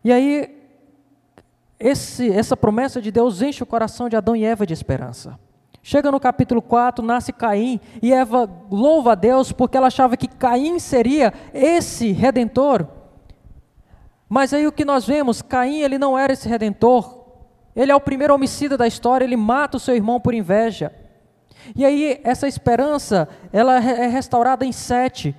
E 0.03 0.11
aí 0.11 0.63
esse, 1.79 2.31
essa 2.31 2.55
promessa 2.55 3.01
de 3.01 3.11
Deus 3.11 3.41
enche 3.41 3.61
o 3.61 3.65
coração 3.65 4.07
de 4.07 4.15
Adão 4.15 4.35
e 4.35 4.45
Eva 4.45 4.65
de 4.65 4.73
esperança. 4.73 5.37
Chega 5.81 6.09
no 6.09 6.19
capítulo 6.19 6.61
4, 6.61 7.05
nasce 7.05 7.33
Caim, 7.33 7.77
e 8.01 8.13
Eva 8.13 8.49
louva 8.71 9.11
a 9.11 9.15
Deus 9.15 9.51
porque 9.51 9.75
ela 9.75 9.87
achava 9.87 10.15
que 10.15 10.29
Caim 10.29 10.79
seria 10.79 11.33
esse 11.53 12.13
redentor. 12.13 12.87
Mas 14.29 14.53
aí 14.53 14.65
o 14.65 14.71
que 14.71 14.85
nós 14.85 15.05
vemos, 15.05 15.41
Caim 15.41 15.81
ele 15.81 15.97
não 15.97 16.17
era 16.17 16.31
esse 16.31 16.47
redentor. 16.47 17.22
Ele 17.75 17.91
é 17.91 17.95
o 17.95 18.01
primeiro 18.01 18.33
homicida 18.33 18.77
da 18.77 18.87
história, 18.87 19.25
ele 19.25 19.37
mata 19.37 19.77
o 19.77 19.79
seu 19.79 19.95
irmão 19.95 20.19
por 20.19 20.33
inveja. 20.33 20.91
E 21.75 21.85
aí 21.85 22.19
essa 22.23 22.47
esperança, 22.47 23.27
ela 23.51 23.75
é 23.77 24.07
restaurada 24.07 24.65
em 24.65 24.71
Sete. 24.71 25.35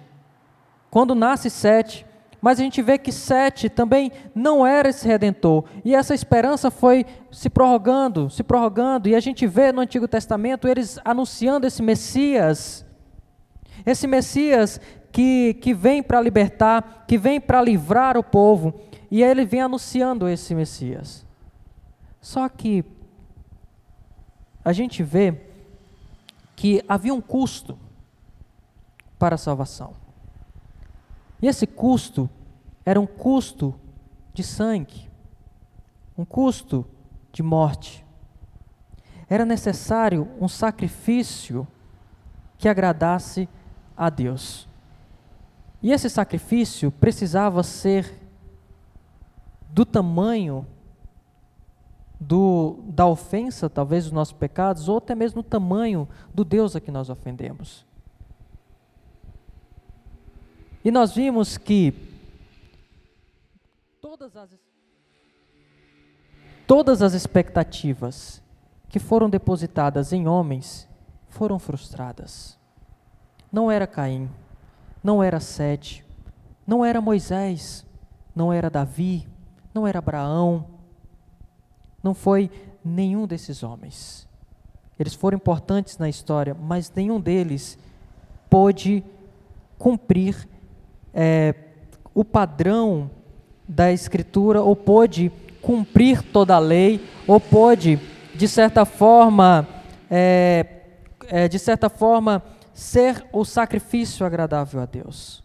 Quando 0.90 1.14
nasce 1.14 1.50
Sete, 1.50 2.06
mas 2.44 2.60
a 2.60 2.62
gente 2.62 2.82
vê 2.82 2.98
que 2.98 3.10
Sete 3.10 3.68
também 3.68 4.12
não 4.34 4.66
era 4.66 4.90
esse 4.90 5.08
redentor. 5.08 5.64
E 5.84 5.94
essa 5.94 6.14
esperança 6.14 6.70
foi 6.70 7.06
se 7.30 7.48
prorrogando, 7.48 8.28
se 8.28 8.42
prorrogando. 8.42 9.08
E 9.08 9.14
a 9.14 9.20
gente 9.20 9.46
vê 9.46 9.72
no 9.72 9.80
Antigo 9.80 10.06
Testamento 10.06 10.68
eles 10.68 10.98
anunciando 11.04 11.66
esse 11.66 11.82
Messias. 11.82 12.84
Esse 13.86 14.06
Messias 14.06 14.78
que, 15.10 15.54
que 15.54 15.72
vem 15.72 16.02
para 16.02 16.20
libertar, 16.20 17.04
que 17.06 17.16
vem 17.16 17.40
para 17.40 17.62
livrar 17.62 18.18
o 18.18 18.22
povo. 18.22 18.74
E 19.10 19.22
ele 19.22 19.46
vem 19.46 19.62
anunciando 19.62 20.28
esse 20.28 20.54
Messias. 20.54 21.23
Só 22.24 22.48
que 22.48 22.82
a 24.64 24.72
gente 24.72 25.02
vê 25.02 25.42
que 26.56 26.82
havia 26.88 27.12
um 27.12 27.20
custo 27.20 27.78
para 29.18 29.34
a 29.34 29.38
salvação. 29.38 29.92
E 31.42 31.46
esse 31.46 31.66
custo 31.66 32.30
era 32.82 32.98
um 32.98 33.06
custo 33.06 33.78
de 34.32 34.42
sangue, 34.42 35.06
um 36.16 36.24
custo 36.24 36.86
de 37.30 37.42
morte. 37.42 38.02
Era 39.28 39.44
necessário 39.44 40.26
um 40.40 40.48
sacrifício 40.48 41.68
que 42.56 42.70
agradasse 42.70 43.46
a 43.94 44.08
Deus. 44.08 44.66
E 45.82 45.92
esse 45.92 46.08
sacrifício 46.08 46.90
precisava 46.90 47.62
ser 47.62 48.18
do 49.68 49.84
tamanho 49.84 50.66
do, 52.26 52.78
da 52.86 53.06
ofensa, 53.06 53.68
talvez, 53.68 54.04
dos 54.04 54.12
nossos 54.12 54.32
pecados, 54.32 54.88
ou 54.88 54.98
até 54.98 55.14
mesmo 55.14 55.42
do 55.42 55.48
tamanho 55.48 56.08
do 56.32 56.44
Deus 56.44 56.74
a 56.74 56.80
que 56.80 56.90
nós 56.90 57.10
ofendemos. 57.10 57.84
E 60.84 60.90
nós 60.90 61.14
vimos 61.14 61.56
que 61.56 61.94
todas 64.00 64.36
as, 64.36 64.50
todas 66.66 67.02
as 67.02 67.14
expectativas 67.14 68.42
que 68.88 68.98
foram 68.98 69.28
depositadas 69.28 70.12
em 70.12 70.28
homens 70.28 70.88
foram 71.28 71.58
frustradas. 71.58 72.58
Não 73.50 73.70
era 73.70 73.86
Caim, 73.86 74.30
não 75.02 75.22
era 75.22 75.40
Sete, 75.40 76.04
não 76.66 76.84
era 76.84 77.00
Moisés, 77.00 77.84
não 78.34 78.52
era 78.52 78.70
Davi, 78.70 79.26
não 79.72 79.86
era 79.86 79.98
Abraão, 79.98 80.73
não 82.04 82.14
foi 82.14 82.50
nenhum 82.84 83.26
desses 83.26 83.62
homens. 83.62 84.28
Eles 84.98 85.14
foram 85.14 85.36
importantes 85.36 85.96
na 85.98 86.08
história, 86.08 86.54
mas 86.54 86.92
nenhum 86.94 87.18
deles 87.18 87.78
pôde 88.48 89.02
cumprir 89.78 90.48
é, 91.12 91.54
o 92.14 92.24
padrão 92.24 93.10
da 93.66 93.90
Escritura, 93.90 94.62
ou 94.62 94.76
pôde 94.76 95.32
cumprir 95.62 96.22
toda 96.22 96.54
a 96.54 96.58
lei, 96.58 97.04
ou 97.26 97.40
pôde, 97.40 97.98
de 98.34 98.46
certa 98.46 98.84
forma, 98.84 99.66
é, 100.10 100.66
é, 101.26 101.48
de 101.48 101.58
certa 101.58 101.88
forma, 101.88 102.42
ser 102.74 103.26
o 103.32 103.44
sacrifício 103.44 104.26
agradável 104.26 104.80
a 104.80 104.86
Deus. 104.86 105.42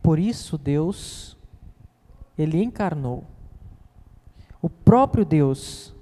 Por 0.00 0.18
isso 0.18 0.56
Deus, 0.56 1.36
Ele 2.38 2.62
encarnou. 2.62 3.33
O 4.64 4.70
próprio 4.70 5.26
Deus 5.26 5.94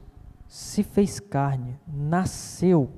se 0.46 0.84
fez 0.84 1.18
carne, 1.18 1.76
nasceu 1.84 2.88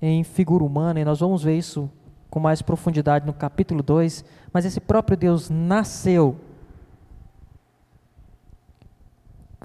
em 0.00 0.24
figura 0.24 0.64
humana, 0.64 0.98
e 0.98 1.04
nós 1.04 1.20
vamos 1.20 1.42
ver 1.42 1.58
isso 1.58 1.90
com 2.30 2.40
mais 2.40 2.62
profundidade 2.62 3.26
no 3.26 3.34
capítulo 3.34 3.82
2, 3.82 4.24
mas 4.50 4.64
esse 4.64 4.80
próprio 4.80 5.14
Deus 5.14 5.50
nasceu, 5.50 6.40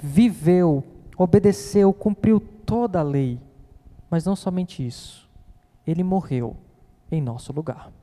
viveu, 0.02 0.84
obedeceu, 1.18 1.94
cumpriu 1.94 2.38
toda 2.38 3.00
a 3.00 3.04
lei, 3.04 3.40
mas 4.10 4.26
não 4.26 4.36
somente 4.36 4.86
isso, 4.86 5.26
ele 5.88 6.04
morreu 6.04 6.58
em 7.10 7.22
nosso 7.22 7.54
lugar. 7.54 7.94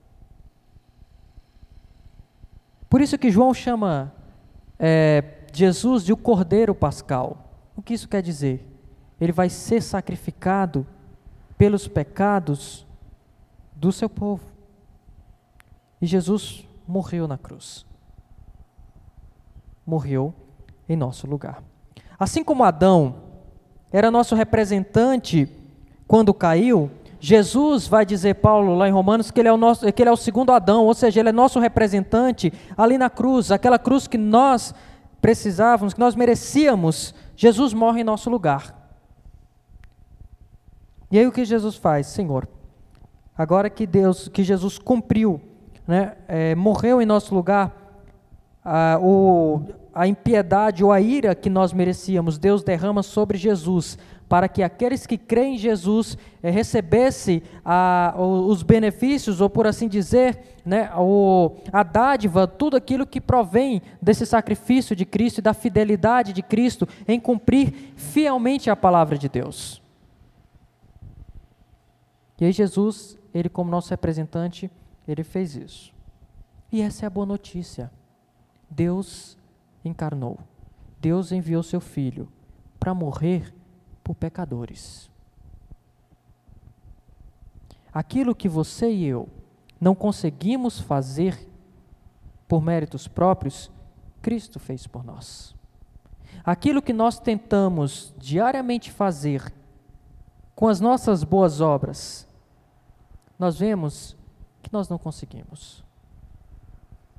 Por 2.88 3.02
isso 3.02 3.18
que 3.18 3.30
João 3.30 3.52
chama 3.52 4.16
é, 4.78 5.24
Jesus 5.52 6.04
de 6.04 6.12
o 6.12 6.16
Cordeiro 6.16 6.74
Pascal. 6.74 7.44
O 7.76 7.82
que 7.82 7.94
isso 7.94 8.08
quer 8.08 8.22
dizer? 8.22 8.66
Ele 9.20 9.32
vai 9.32 9.48
ser 9.48 9.82
sacrificado 9.82 10.86
pelos 11.56 11.88
pecados 11.88 12.86
do 13.74 13.90
seu 13.90 14.08
povo. 14.08 14.44
E 16.00 16.06
Jesus 16.06 16.64
morreu 16.86 17.26
na 17.26 17.36
cruz. 17.36 17.84
Morreu 19.84 20.32
em 20.88 20.96
nosso 20.96 21.26
lugar. 21.26 21.62
Assim 22.18 22.44
como 22.44 22.64
Adão 22.64 23.16
era 23.92 24.10
nosso 24.10 24.34
representante 24.34 25.48
quando 26.06 26.32
caiu, 26.32 26.90
Jesus 27.20 27.88
vai 27.88 28.06
dizer, 28.06 28.34
Paulo, 28.36 28.74
lá 28.74 28.88
em 28.88 28.92
Romanos, 28.92 29.30
que 29.30 29.40
ele, 29.40 29.48
é 29.48 29.52
o 29.52 29.56
nosso, 29.56 29.92
que 29.92 30.02
ele 30.02 30.10
é 30.10 30.12
o 30.12 30.16
segundo 30.16 30.52
Adão, 30.52 30.84
ou 30.84 30.94
seja, 30.94 31.20
ele 31.20 31.30
é 31.30 31.32
nosso 31.32 31.58
representante 31.58 32.52
ali 32.76 32.96
na 32.96 33.10
cruz, 33.10 33.50
aquela 33.50 33.78
cruz 33.78 34.06
que 34.06 34.18
nós 34.18 34.74
precisávamos, 35.20 35.94
que 35.94 36.00
nós 36.00 36.14
merecíamos, 36.14 37.14
Jesus 37.36 37.72
morre 37.74 38.02
em 38.02 38.04
nosso 38.04 38.30
lugar. 38.30 38.74
E 41.10 41.18
aí 41.18 41.26
o 41.26 41.32
que 41.32 41.44
Jesus 41.44 41.76
faz? 41.76 42.06
Senhor, 42.06 42.46
agora 43.36 43.68
que 43.68 43.86
Deus, 43.86 44.28
que 44.28 44.44
Jesus 44.44 44.78
cumpriu, 44.78 45.40
né, 45.86 46.16
é, 46.28 46.54
morreu 46.54 47.02
em 47.02 47.06
nosso 47.06 47.34
lugar, 47.34 47.74
a, 48.64 48.98
o, 49.00 49.62
a 49.94 50.06
impiedade 50.06 50.84
ou 50.84 50.92
a 50.92 51.00
ira 51.00 51.34
que 51.34 51.48
nós 51.48 51.72
merecíamos, 51.72 52.38
Deus 52.38 52.62
derrama 52.62 53.02
sobre 53.02 53.38
Jesus, 53.38 53.98
para 54.28 54.48
que 54.48 54.62
aqueles 54.62 55.06
que 55.06 55.16
creem 55.16 55.54
em 55.54 55.58
Jesus 55.58 56.18
é, 56.42 56.50
recebessem 56.50 57.42
a, 57.64 58.14
os 58.16 58.62
benefícios, 58.62 59.40
ou 59.40 59.48
por 59.48 59.66
assim 59.66 59.88
dizer, 59.88 60.56
né, 60.64 60.90
o, 60.96 61.56
a 61.72 61.82
dádiva, 61.82 62.46
tudo 62.46 62.76
aquilo 62.76 63.06
que 63.06 63.20
provém 63.20 63.80
desse 64.02 64.26
sacrifício 64.26 64.94
de 64.94 65.06
Cristo 65.06 65.38
e 65.38 65.42
da 65.42 65.54
fidelidade 65.54 66.32
de 66.32 66.42
Cristo 66.42 66.86
em 67.06 67.18
cumprir 67.18 67.94
fielmente 67.96 68.68
a 68.68 68.76
palavra 68.76 69.16
de 69.16 69.28
Deus. 69.28 69.82
E 72.38 72.44
aí 72.44 72.52
Jesus, 72.52 73.18
ele 73.32 73.48
como 73.48 73.70
nosso 73.70 73.90
representante, 73.90 74.70
ele 75.06 75.24
fez 75.24 75.56
isso. 75.56 75.92
E 76.70 76.82
essa 76.82 77.04
é 77.04 77.06
a 77.06 77.10
boa 77.10 77.26
notícia. 77.26 77.90
Deus 78.70 79.38
encarnou. 79.82 80.38
Deus 81.00 81.32
enviou 81.32 81.62
seu 81.62 81.80
filho 81.80 82.28
para 82.78 82.92
morrer 82.92 83.54
por 84.08 84.14
pecadores. 84.14 85.10
Aquilo 87.92 88.34
que 88.34 88.48
você 88.48 88.90
e 88.90 89.04
eu 89.04 89.28
não 89.78 89.94
conseguimos 89.94 90.80
fazer 90.80 91.46
por 92.48 92.62
méritos 92.62 93.06
próprios, 93.06 93.70
Cristo 94.22 94.58
fez 94.58 94.86
por 94.86 95.04
nós. 95.04 95.54
Aquilo 96.42 96.80
que 96.80 96.94
nós 96.94 97.20
tentamos 97.20 98.14
diariamente 98.16 98.90
fazer 98.90 99.52
com 100.54 100.68
as 100.68 100.80
nossas 100.80 101.22
boas 101.22 101.60
obras, 101.60 102.26
nós 103.38 103.58
vemos 103.58 104.16
que 104.62 104.72
nós 104.72 104.88
não 104.88 104.96
conseguimos. 104.96 105.84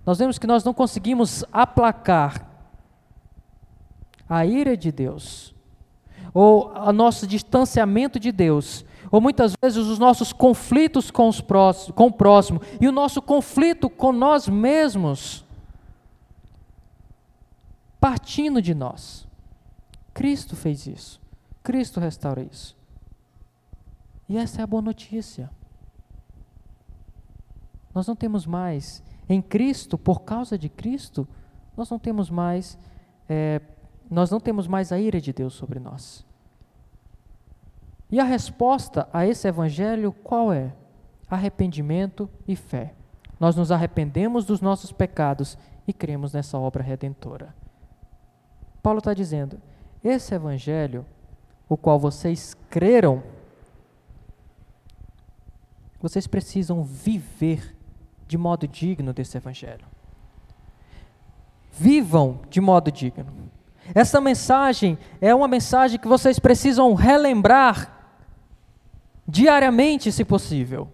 Nós 0.03 0.17
vemos 0.17 0.39
que 0.39 0.47
nós 0.47 0.63
não 0.63 0.73
conseguimos 0.73 1.45
aplacar 1.51 2.49
a 4.27 4.43
ira 4.43 4.75
de 4.75 4.91
Deus, 4.91 5.53
ou 6.33 6.71
o 6.71 6.91
nosso 6.91 7.25
distanciamento 7.27 8.19
de 8.19 8.31
Deus, 8.31 8.85
ou 9.11 9.19
muitas 9.19 9.53
vezes 9.61 9.87
os 9.87 9.97
nossos 9.97 10.31
conflitos 10.31 11.09
com, 11.09 11.27
os 11.27 11.41
próximos, 11.41 11.95
com 11.95 12.07
o 12.07 12.11
próximo 12.11 12.61
e 12.79 12.87
o 12.87 12.91
nosso 12.91 13.21
conflito 13.21 13.89
com 13.89 14.11
nós 14.11 14.47
mesmos, 14.47 15.43
partindo 17.99 18.61
de 18.61 18.73
nós. 18.73 19.27
Cristo 20.13 20.55
fez 20.55 20.85
isso, 20.85 21.21
Cristo 21.63 21.99
restaura 21.99 22.41
isso. 22.41 22.77
E 24.27 24.37
essa 24.37 24.61
é 24.61 24.63
a 24.63 24.67
boa 24.67 24.81
notícia. 24.81 25.49
Nós 27.93 28.07
não 28.07 28.15
temos 28.15 28.45
mais, 28.45 29.01
em 29.27 29.41
Cristo, 29.41 29.97
por 29.97 30.21
causa 30.21 30.57
de 30.57 30.69
Cristo, 30.69 31.27
nós 31.75 31.89
não 31.89 31.97
temos 31.97 32.29
mais, 32.29 32.77
é, 33.27 33.61
nós 34.09 34.31
não 34.31 34.39
temos 34.39 34.67
mais 34.67 34.91
a 34.91 34.99
ira 34.99 35.21
de 35.21 35.31
Deus 35.31 35.53
sobre 35.53 35.79
nós. 35.79 36.25
E 38.11 38.19
a 38.19 38.23
resposta 38.23 39.07
a 39.13 39.25
esse 39.25 39.47
evangelho 39.47 40.11
qual 40.11 40.51
é? 40.51 40.73
Arrependimento 41.29 42.29
e 42.47 42.55
fé. 42.55 42.93
Nós 43.39 43.55
nos 43.55 43.71
arrependemos 43.71 44.45
dos 44.45 44.61
nossos 44.61 44.91
pecados 44.91 45.57
e 45.87 45.93
cremos 45.93 46.33
nessa 46.33 46.57
obra 46.57 46.83
redentora. 46.83 47.55
Paulo 48.81 48.99
está 48.99 49.13
dizendo: 49.13 49.61
esse 50.03 50.33
evangelho, 50.33 51.05
o 51.67 51.77
qual 51.77 51.99
vocês 51.99 52.55
creram, 52.69 53.21
vocês 56.01 56.25
precisam 56.25 56.83
viver 56.83 57.75
de 58.27 58.37
modo 58.37 58.67
digno 58.67 59.11
desse 59.11 59.35
Evangelho. 59.37 59.85
Vivam 61.71 62.39
de 62.49 62.61
modo 62.61 62.91
digno. 62.91 63.25
Essa 63.93 64.21
mensagem 64.21 64.97
é 65.19 65.33
uma 65.33 65.47
mensagem 65.47 65.99
que 65.99 66.07
vocês 66.07 66.39
precisam 66.39 66.93
relembrar 66.93 67.99
diariamente, 69.27 70.11
se 70.11 70.23
possível. 70.23 70.87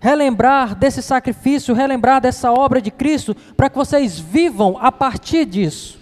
Relembrar 0.00 0.74
desse 0.74 1.02
sacrifício, 1.02 1.74
relembrar 1.74 2.20
dessa 2.20 2.52
obra 2.52 2.80
de 2.80 2.90
Cristo, 2.90 3.34
para 3.56 3.68
que 3.68 3.76
vocês 3.76 4.18
vivam 4.18 4.76
a 4.80 4.90
partir 4.90 5.44
disso. 5.44 6.00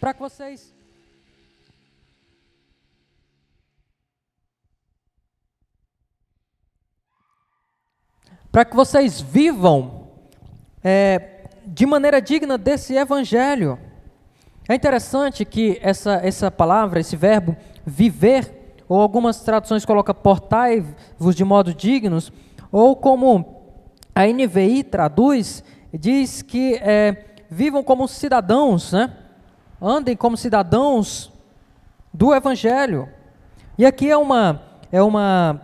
Para 0.00 0.14
que 0.14 0.20
vocês 0.20 0.72
para 8.50 8.66
que 8.66 8.76
vocês 8.76 9.18
vivam 9.18 10.10
é, 10.84 11.46
de 11.64 11.86
maneira 11.86 12.20
digna 12.20 12.58
desse 12.58 12.94
evangelho. 12.94 13.78
É 14.68 14.74
interessante 14.74 15.44
que 15.44 15.78
essa, 15.82 16.20
essa 16.22 16.50
palavra, 16.50 17.00
esse 17.00 17.16
verbo 17.16 17.56
viver, 17.84 18.76
ou 18.88 19.00
algumas 19.00 19.40
traduções 19.40 19.84
colocam 19.84 20.14
portai-vos 20.14 21.34
de 21.34 21.44
modo 21.44 21.74
dignos, 21.74 22.32
ou 22.70 22.94
como 22.94 23.62
a 24.14 24.26
NVI 24.26 24.84
traduz, 24.84 25.64
diz 25.92 26.42
que 26.42 26.74
é, 26.76 27.24
vivam 27.50 27.82
como 27.82 28.06
cidadãos, 28.06 28.92
né? 28.92 29.12
andem 29.80 30.16
como 30.16 30.36
cidadãos 30.36 31.32
do 32.12 32.34
Evangelho. 32.34 33.08
E 33.76 33.84
aqui 33.84 34.10
é 34.10 34.16
uma, 34.16 34.62
é 34.92 35.02
uma 35.02 35.60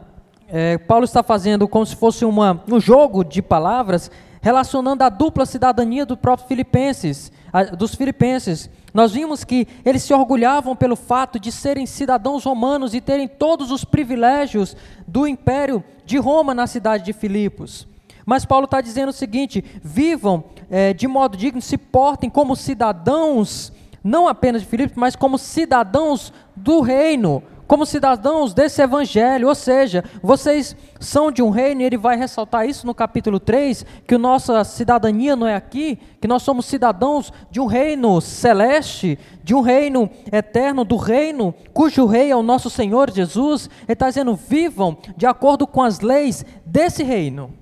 é, 0.49 0.79
Paulo 0.79 1.05
está 1.05 1.23
fazendo 1.23 1.69
como 1.69 1.87
se 1.87 1.95
fosse 1.95 2.25
uma, 2.25 2.63
um 2.71 2.81
jogo 2.81 3.23
de 3.23 3.43
palavras, 3.43 4.11
relacionando 4.41 5.05
a 5.05 5.09
dupla 5.09 5.45
cidadania 5.45 6.07
do 6.07 6.17
próprio 6.17 6.49
Filipenses, 6.49 7.31
a, 7.53 7.65
dos 7.65 7.95
Filipenses. 7.95 8.71
Nós 8.99 9.13
vimos 9.13 9.45
que 9.45 9.69
eles 9.85 10.03
se 10.03 10.13
orgulhavam 10.13 10.75
pelo 10.75 10.97
fato 10.97 11.39
de 11.39 11.53
serem 11.53 11.87
cidadãos 11.87 12.43
romanos 12.43 12.95
e 12.95 13.01
terem 13.01 13.29
todos 13.29 13.71
os 13.71 13.85
privilégios 13.85 14.77
do 15.07 15.25
império 15.25 15.85
de 16.05 16.19
Roma 16.19 16.53
na 16.53 16.67
cidade 16.67 17.05
de 17.05 17.13
Filipos. 17.13 17.87
Mas 18.27 18.45
Paulo 18.45 18.65
está 18.65 18.81
dizendo 18.81 19.11
o 19.11 19.13
seguinte: 19.13 19.65
vivam 19.85 20.43
é, 20.69 20.93
de 20.93 21.07
modo 21.07 21.37
digno, 21.37 21.63
se 21.63 21.79
portem 21.79 22.29
como 22.29 22.57
cidadãos, 22.57 23.73
não 24.03 24.27
apenas 24.27 24.63
de 24.63 24.67
Filipos, 24.67 24.97
mas 24.97 25.15
como 25.15 25.39
cidadãos 25.39 26.33
do 26.57 26.81
reino, 26.81 27.41
como 27.69 27.85
cidadãos 27.85 28.55
desse 28.55 28.81
evangelho, 28.81 29.47
ou 29.47 29.55
seja, 29.55 30.03
vocês 30.23 30.75
são 30.99 31.31
de 31.31 31.43
um 31.43 31.51
reino, 31.51 31.83
e 31.83 31.85
ele 31.85 31.99
vai 31.99 32.17
ressaltar 32.17 32.67
isso 32.67 32.87
no 32.87 32.95
capítulo 32.95 33.39
3, 33.39 33.85
que 34.07 34.17
nossa 34.17 34.65
cidadania 34.65 35.37
não 35.37 35.47
é 35.47 35.55
aqui, 35.55 35.99
que 36.19 36.27
nós 36.27 36.43
somos 36.43 36.65
cidadãos 36.65 37.31
de 37.51 37.61
um 37.61 37.67
reino 37.67 38.23
celeste, 38.23 39.19
de 39.45 39.55
um 39.55 39.61
reino 39.61 40.09
eterno, 40.33 40.83
do 40.83 40.97
reino 40.97 41.55
cujo 41.75 42.07
rei 42.07 42.31
é 42.31 42.37
o 42.37 42.43
nosso 42.43 42.71
Senhor 42.71 43.11
Jesus. 43.11 43.69
Ele 43.83 43.93
está 43.93 44.09
dizendo: 44.09 44.35
vivam 44.35 44.97
de 45.15 45.27
acordo 45.27 45.67
com 45.67 45.83
as 45.83 46.01
leis 46.01 46.47
desse 46.65 47.03
reino, 47.05 47.53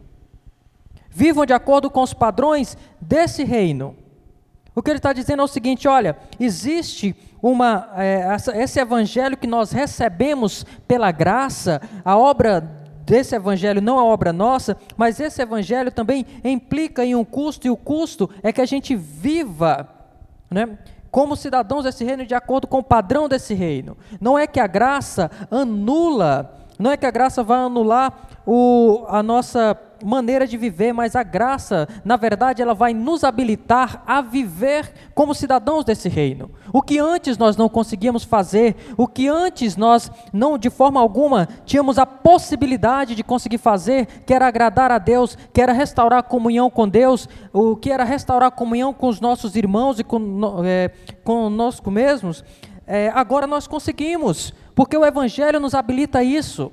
vivam 1.11 1.45
de 1.45 1.53
acordo 1.53 1.91
com 1.91 2.03
os 2.03 2.15
padrões 2.15 2.79
desse 3.01 3.43
reino. 3.43 4.06
O 4.77 4.83
que 4.83 4.91
ele 4.91 4.99
está 4.99 5.15
dizendo 5.15 5.41
é 5.41 5.45
o 5.45 5.49
seguinte: 5.49 5.89
olha, 5.89 6.19
existe 6.39 7.17
uma, 7.43 7.89
é, 7.97 8.21
essa, 8.35 8.55
esse 8.57 8.79
evangelho 8.79 9.35
que 9.35 9.47
nós 9.47 9.73
recebemos 9.73 10.67
pela 10.87 11.11
graça, 11.11 11.81
a 12.05 12.17
obra 12.17 12.61
desse 13.07 13.35
evangelho 13.35 13.81
não 13.81 13.99
é 13.99 14.03
obra 14.03 14.35
nossa, 14.35 14.77
mas 14.95 15.19
esse 15.19 15.41
evangelho 15.41 15.91
também 15.91 16.27
implica 16.45 17.05
em 17.05 17.15
um 17.15 17.25
custo, 17.25 17.67
e 17.67 17.71
o 17.71 17.77
custo 17.77 18.29
é 18.43 18.53
que 18.53 18.61
a 18.61 18.67
gente 18.67 18.95
viva, 18.95 19.89
né? 20.51 20.79
Como 21.11 21.37
cidadãos 21.37 21.85
desse 21.85 22.05
reino, 22.05 22.27
de 22.27 22.35
acordo 22.35 22.67
com 22.67 22.79
o 22.79 22.83
padrão 22.83 23.27
desse 23.27 23.55
reino. 23.55 23.97
Não 24.21 24.39
é 24.39 24.47
que 24.47 24.61
a 24.61 24.67
graça 24.67 25.31
anula, 25.51 26.66
não 26.79 26.91
é 26.91 26.97
que 26.97 27.07
a 27.07 27.11
graça 27.11 27.43
vai 27.43 27.59
anular 27.59 28.29
o, 28.47 29.05
a 29.09 29.23
nossa 29.23 29.79
maneira 30.05 30.47
de 30.47 30.57
viver, 30.57 30.93
mas 30.93 31.17
a 31.17 31.23
graça, 31.23 31.89
na 32.05 32.17
verdade, 32.17 32.61
ela 32.61 32.75
vai 32.75 32.93
nos 32.93 33.25
habilitar 33.25 34.03
a 34.07 34.21
viver 34.21 34.93
como 35.15 35.35
cidadãos 35.35 35.85
desse 35.85 36.09
reino. 36.09 36.51
O 36.73 36.83
que 36.83 36.99
antes 36.99 37.39
nós 37.39 37.57
não 37.57 37.69
conseguíamos 37.69 38.25
fazer, 38.25 38.77
o 38.97 39.07
que 39.07 39.27
antes 39.29 39.77
nós 39.77 40.11
não, 40.33 40.59
de 40.59 40.71
forma 40.71 41.01
alguma, 41.01 41.49
tínhamos 41.65 41.99
a 41.99 42.07
possibilidade 42.07 43.15
de 43.15 43.25
conseguir 43.25 43.59
fazer, 43.59 44.07
que 44.27 44.35
era 44.35 44.47
agradar 44.47 44.93
a 44.93 44.99
Deus, 44.99 45.37
que 45.53 45.61
era 45.61 45.73
restaurar 45.73 46.19
a 46.19 46.23
comunhão 46.23 46.71
com 46.71 46.89
Deus, 46.89 47.29
o 47.53 47.77
que 47.77 47.91
era 47.91 48.05
restaurar 48.05 48.49
a 48.49 48.53
comunhão 48.53 48.93
com 48.93 49.09
os 49.09 49.21
nossos 49.21 49.57
irmãos 49.57 49.99
e 49.99 50.05
com, 50.05 50.63
é, 50.65 50.91
conosco 51.25 51.91
mesmos, 51.91 52.45
é, 52.87 53.11
agora 53.15 53.49
nós 53.49 53.67
conseguimos, 53.67 54.55
porque 54.77 54.97
o 54.97 55.07
Evangelho 55.07 55.59
nos 55.59 55.75
habilita 55.75 56.19
a 56.19 56.23
isso. 56.23 56.71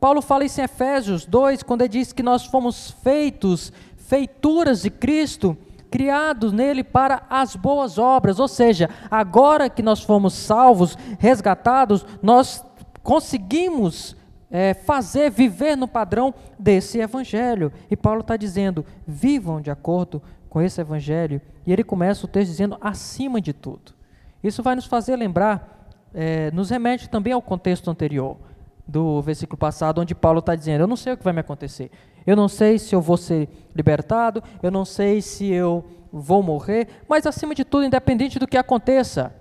Paulo 0.00 0.22
fala 0.22 0.44
isso 0.44 0.58
em 0.58 0.64
Efésios 0.64 1.26
2, 1.26 1.62
quando 1.62 1.82
ele 1.82 1.90
diz 1.90 2.10
que 2.10 2.22
nós 2.22 2.46
fomos 2.46 2.90
feitos, 3.02 3.70
feituras 3.98 4.80
de 4.82 4.90
Cristo, 4.90 5.54
criados 5.90 6.50
nele 6.50 6.82
para 6.82 7.24
as 7.28 7.54
boas 7.54 7.98
obras, 7.98 8.40
ou 8.40 8.48
seja, 8.48 8.88
agora 9.10 9.68
que 9.68 9.82
nós 9.82 10.02
fomos 10.02 10.32
salvos, 10.32 10.96
resgatados, 11.18 12.06
nós 12.22 12.64
conseguimos 13.02 14.16
é, 14.50 14.72
fazer, 14.72 15.30
viver 15.30 15.76
no 15.76 15.86
padrão 15.86 16.32
desse 16.58 17.00
evangelho. 17.00 17.70
E 17.90 17.96
Paulo 17.96 18.22
está 18.22 18.36
dizendo: 18.36 18.84
vivam 19.06 19.60
de 19.60 19.70
acordo 19.70 20.22
com 20.48 20.62
esse 20.62 20.80
evangelho. 20.80 21.40
E 21.66 21.72
ele 21.72 21.84
começa 21.84 22.24
o 22.24 22.28
texto 22.28 22.50
dizendo: 22.50 22.78
acima 22.80 23.42
de 23.42 23.52
tudo. 23.52 23.92
Isso 24.42 24.62
vai 24.62 24.74
nos 24.74 24.86
fazer 24.86 25.16
lembrar, 25.16 25.81
é, 26.14 26.50
nos 26.50 26.70
remete 26.70 27.08
também 27.08 27.32
ao 27.32 27.42
contexto 27.42 27.90
anterior 27.90 28.36
do 28.86 29.22
versículo 29.22 29.58
passado, 29.58 30.00
onde 30.00 30.14
Paulo 30.14 30.40
está 30.40 30.54
dizendo: 30.54 30.82
Eu 30.82 30.86
não 30.86 30.96
sei 30.96 31.12
o 31.12 31.16
que 31.16 31.24
vai 31.24 31.32
me 31.32 31.40
acontecer. 31.40 31.90
Eu 32.26 32.36
não 32.36 32.48
sei 32.48 32.78
se 32.78 32.94
eu 32.94 33.00
vou 33.00 33.16
ser 33.16 33.48
libertado, 33.74 34.42
eu 34.62 34.70
não 34.70 34.84
sei 34.84 35.20
se 35.20 35.50
eu 35.50 35.84
vou 36.12 36.42
morrer, 36.42 36.88
mas 37.08 37.26
acima 37.26 37.54
de 37.54 37.64
tudo, 37.64 37.86
independente 37.86 38.38
do 38.38 38.46
que 38.46 38.56
aconteça, 38.56 39.34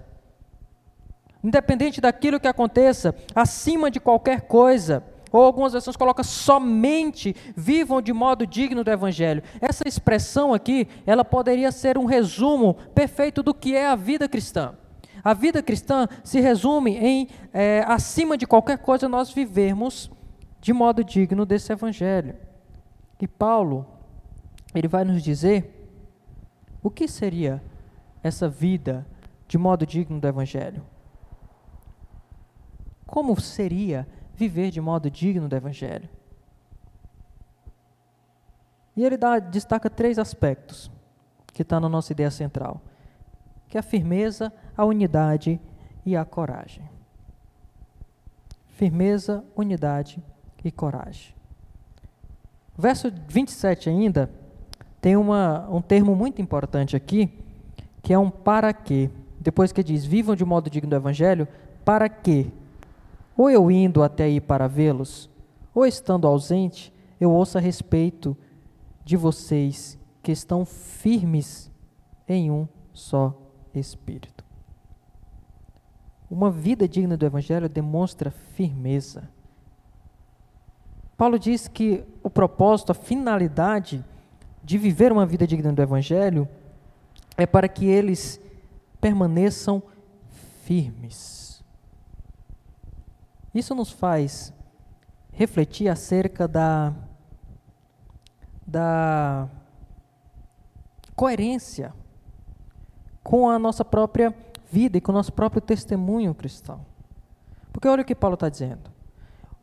independente 1.44 2.00
daquilo 2.00 2.40
que 2.40 2.48
aconteça, 2.48 3.14
acima 3.36 3.92
de 3.92 4.00
qualquer 4.00 4.42
coisa, 4.42 5.04
ou 5.32 5.44
algumas 5.44 5.74
versões 5.74 5.96
colocam 5.96 6.24
somente 6.24 7.36
vivam 7.56 8.02
de 8.02 8.12
modo 8.12 8.48
digno 8.48 8.84
do 8.84 8.92
Evangelho. 8.92 9.44
Essa 9.62 9.88
expressão 9.88 10.54
aqui, 10.54 10.88
ela 11.06 11.24
poderia 11.24 11.72
ser 11.72 11.98
um 11.98 12.06
resumo 12.06 12.76
perfeito 12.96 13.44
do 13.44 13.54
que 13.54 13.76
é 13.76 13.88
a 13.88 13.96
vida 13.96 14.28
cristã. 14.28 14.76
A 15.24 15.34
vida 15.34 15.62
cristã 15.62 16.08
se 16.24 16.40
resume 16.40 16.98
em, 16.98 17.28
é, 17.54 17.84
acima 17.88 18.38
de 18.38 18.48
qualquer 18.48 18.78
coisa, 18.80 19.08
nós 19.08 19.32
vivermos 19.32 20.12
de 20.60 20.74
modo 20.74 21.04
digno 21.04 21.46
desse 21.46 21.72
Evangelho. 21.72 22.36
E 23.20 23.28
Paulo, 23.28 23.86
ele 24.74 24.88
vai 24.88 25.04
nos 25.04 25.22
dizer 25.22 25.78
o 26.82 26.90
que 26.90 27.08
seria 27.08 27.62
essa 28.24 28.50
vida 28.50 29.06
de 29.48 29.58
modo 29.58 29.86
digno 29.86 30.20
do 30.20 30.28
Evangelho. 30.28 30.84
Como 33.06 33.40
seria 33.40 34.08
viver 34.34 34.72
de 34.72 34.80
modo 34.80 35.10
digno 35.12 35.50
do 35.50 35.56
Evangelho? 35.56 36.10
E 38.96 39.04
ele 39.04 39.18
dá, 39.18 39.40
destaca 39.40 39.90
três 39.90 40.18
aspectos 40.18 40.92
que 41.54 41.62
estão 41.62 41.78
tá 41.78 41.82
na 41.82 41.90
nossa 41.90 42.12
ideia 42.12 42.32
central, 42.32 42.82
que 43.68 43.78
é 43.78 43.80
a 43.80 43.84
firmeza, 43.84 44.52
a 44.76 44.86
unidade 44.86 45.60
e 46.06 46.16
a 46.16 46.26
coragem. 46.26 46.84
Firmeza, 48.70 49.44
unidade 49.56 50.22
e 50.64 50.72
coragem. 50.72 51.34
Verso 52.78 53.12
27 53.28 53.90
ainda 53.90 54.30
tem 55.00 55.16
uma, 55.16 55.68
um 55.70 55.82
termo 55.82 56.16
muito 56.16 56.42
importante 56.42 56.96
aqui, 56.96 57.32
que 58.02 58.14
é 58.14 58.18
um 58.18 58.30
para 58.30 58.74
quê. 58.74 59.10
Depois 59.40 59.72
que 59.72 59.84
diz, 59.84 60.06
vivam 60.06 60.36
de 60.36 60.46
modo 60.46 60.70
digno 60.70 60.90
do 60.90 60.96
Evangelho, 60.96 61.48
para 61.84 62.08
quê? 62.08 62.48
Ou 63.36 63.50
eu 63.50 63.70
indo 63.72 64.04
até 64.04 64.26
aí 64.26 64.40
para 64.40 64.68
vê-los, 64.68 65.30
ou 65.74 65.86
estando 65.86 66.28
ausente, 66.28 66.94
eu 67.20 67.32
ouço 67.32 67.58
a 67.58 67.62
respeito 67.62 68.38
de 69.04 69.18
vocês 69.18 69.98
que 70.22 70.32
estão 70.32 70.66
firmes 70.66 71.72
em 72.28 72.52
um 72.52 72.68
só 72.94 73.36
Espírito. 73.74 74.41
Uma 76.32 76.50
vida 76.50 76.88
digna 76.88 77.18
do 77.18 77.26
Evangelho 77.26 77.68
demonstra 77.68 78.32
firmeza. 78.32 79.28
Paulo 81.18 81.38
diz 81.38 81.68
que 81.68 82.06
o 82.24 82.30
propósito, 82.30 82.94
a 82.94 82.96
finalidade 82.96 84.02
de 84.64 84.78
viver 84.78 85.12
uma 85.12 85.26
vida 85.26 85.46
digna 85.46 85.74
do 85.74 85.82
Evangelho 85.82 86.48
é 87.36 87.46
para 87.46 87.68
que 87.68 87.86
eles 87.86 88.40
permaneçam 89.02 89.84
firmes. 90.64 91.62
Isso 93.54 93.76
nos 93.76 93.92
faz 93.92 94.54
refletir 95.34 95.90
acerca 95.90 96.48
da, 96.48 96.94
da 98.66 99.50
coerência 101.14 101.94
com 103.22 103.50
a 103.50 103.60
nossa 103.60 103.84
própria 103.84 104.34
vida 104.72 104.98
e 104.98 105.02
com 105.02 105.12
o 105.12 105.16
nosso 105.16 105.34
próprio 105.34 105.62
testemunho 105.62 106.34
cristão. 106.34 106.80
Porque 107.74 107.88
olha 107.88 108.02
o 108.02 108.06
que 108.06 108.16
Paulo 108.16 108.36
está 108.36 108.48
dizendo 108.48 108.92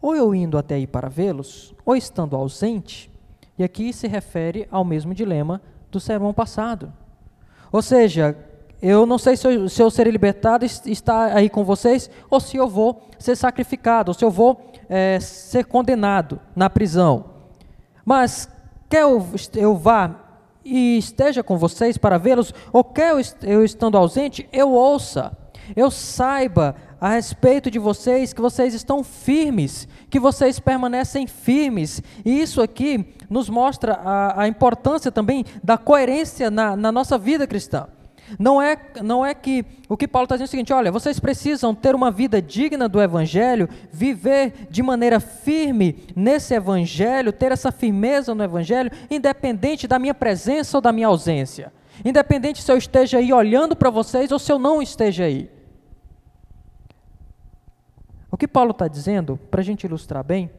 ou 0.00 0.14
eu 0.14 0.34
indo 0.34 0.56
até 0.56 0.76
aí 0.76 0.86
para 0.86 1.08
vê-los, 1.08 1.74
ou 1.84 1.96
estando 1.96 2.36
ausente, 2.36 3.10
e 3.58 3.64
aqui 3.64 3.92
se 3.92 4.06
refere 4.06 4.68
ao 4.70 4.84
mesmo 4.84 5.12
dilema 5.12 5.60
do 5.90 5.98
sermão 5.98 6.32
passado. 6.32 6.92
Ou 7.72 7.82
seja, 7.82 8.36
eu 8.80 9.04
não 9.04 9.18
sei 9.18 9.36
se 9.36 9.46
eu, 9.46 9.68
se 9.68 9.82
eu 9.82 9.90
serei 9.90 10.12
libertado 10.12 10.64
está 10.64 11.34
aí 11.34 11.50
com 11.50 11.64
vocês, 11.64 12.08
ou 12.30 12.38
se 12.38 12.56
eu 12.56 12.68
vou 12.68 13.02
ser 13.18 13.36
sacrificado, 13.36 14.10
ou 14.10 14.14
se 14.14 14.24
eu 14.24 14.30
vou 14.30 14.60
é, 14.88 15.18
ser 15.18 15.64
condenado 15.64 16.40
na 16.54 16.70
prisão. 16.70 17.24
Mas 18.04 18.48
quer 18.88 19.02
eu, 19.02 19.26
eu 19.56 19.76
vá 19.76 20.27
e 20.68 20.98
esteja 20.98 21.42
com 21.42 21.56
vocês 21.56 21.96
para 21.96 22.18
vê-los, 22.18 22.52
ou 22.72 22.84
quer 22.84 23.14
eu, 23.42 23.64
estando 23.64 23.96
ausente, 23.96 24.48
eu 24.52 24.72
ouça, 24.72 25.36
eu 25.74 25.90
saiba 25.90 26.76
a 27.00 27.10
respeito 27.10 27.70
de 27.70 27.78
vocês, 27.78 28.32
que 28.32 28.40
vocês 28.40 28.74
estão 28.74 29.02
firmes, 29.04 29.88
que 30.10 30.18
vocês 30.18 30.58
permanecem 30.58 31.26
firmes. 31.26 32.02
E 32.24 32.40
isso 32.40 32.60
aqui 32.60 33.14
nos 33.30 33.48
mostra 33.48 33.94
a, 33.94 34.42
a 34.42 34.48
importância 34.48 35.12
também 35.12 35.44
da 35.62 35.78
coerência 35.78 36.50
na, 36.50 36.76
na 36.76 36.90
nossa 36.90 37.16
vida 37.16 37.46
cristã. 37.46 37.86
Não 38.36 38.60
é, 38.60 38.76
não 39.02 39.24
é 39.24 39.32
que 39.34 39.64
o 39.88 39.96
que 39.96 40.08
Paulo 40.08 40.24
está 40.24 40.34
dizendo 40.34 40.46
é 40.46 40.48
o 40.48 40.50
seguinte: 40.50 40.72
olha, 40.72 40.90
vocês 40.90 41.20
precisam 41.20 41.74
ter 41.74 41.94
uma 41.94 42.10
vida 42.10 42.42
digna 42.42 42.88
do 42.88 43.00
Evangelho, 43.00 43.68
viver 43.92 44.66
de 44.68 44.82
maneira 44.82 45.20
firme 45.20 46.04
nesse 46.16 46.54
Evangelho, 46.54 47.32
ter 47.32 47.52
essa 47.52 47.70
firmeza 47.70 48.34
no 48.34 48.42
Evangelho, 48.42 48.90
independente 49.10 49.86
da 49.86 49.98
minha 49.98 50.14
presença 50.14 50.76
ou 50.76 50.80
da 50.80 50.92
minha 50.92 51.06
ausência, 51.06 51.72
independente 52.04 52.62
se 52.62 52.72
eu 52.72 52.76
esteja 52.76 53.18
aí 53.18 53.32
olhando 53.32 53.76
para 53.76 53.90
vocês 53.90 54.32
ou 54.32 54.38
se 54.38 54.50
eu 54.50 54.58
não 54.58 54.82
esteja 54.82 55.24
aí. 55.24 55.50
O 58.30 58.36
que 58.36 58.46
Paulo 58.46 58.72
está 58.72 58.88
dizendo, 58.88 59.38
para 59.50 59.60
a 59.60 59.64
gente 59.64 59.84
ilustrar 59.84 60.22
bem, 60.22 60.50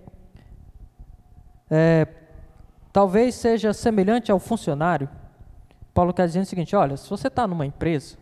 é, 1.69 2.07
talvez 2.91 3.35
seja 3.35 3.73
semelhante 3.73 4.31
ao 4.31 4.39
funcionário. 4.39 5.07
Paulo 5.93 6.11
está 6.11 6.25
dizendo 6.25 6.43
o 6.43 6.47
seguinte: 6.47 6.75
olha, 6.75 6.97
se 6.97 7.09
você 7.09 7.27
está 7.27 7.47
numa 7.47 7.65
empresa, 7.65 8.17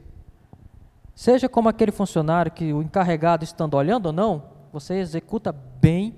seja 1.16 1.50
como 1.50 1.70
aquele 1.70 1.92
funcionário 1.92 2.52
que 2.52 2.74
o 2.74 2.82
encarregado 2.82 3.44
estando 3.44 3.76
olhando 3.76 4.08
ou 4.08 4.14
não, 4.14 4.44
você 4.72 4.96
executa 4.96 5.52
bem 5.52 6.16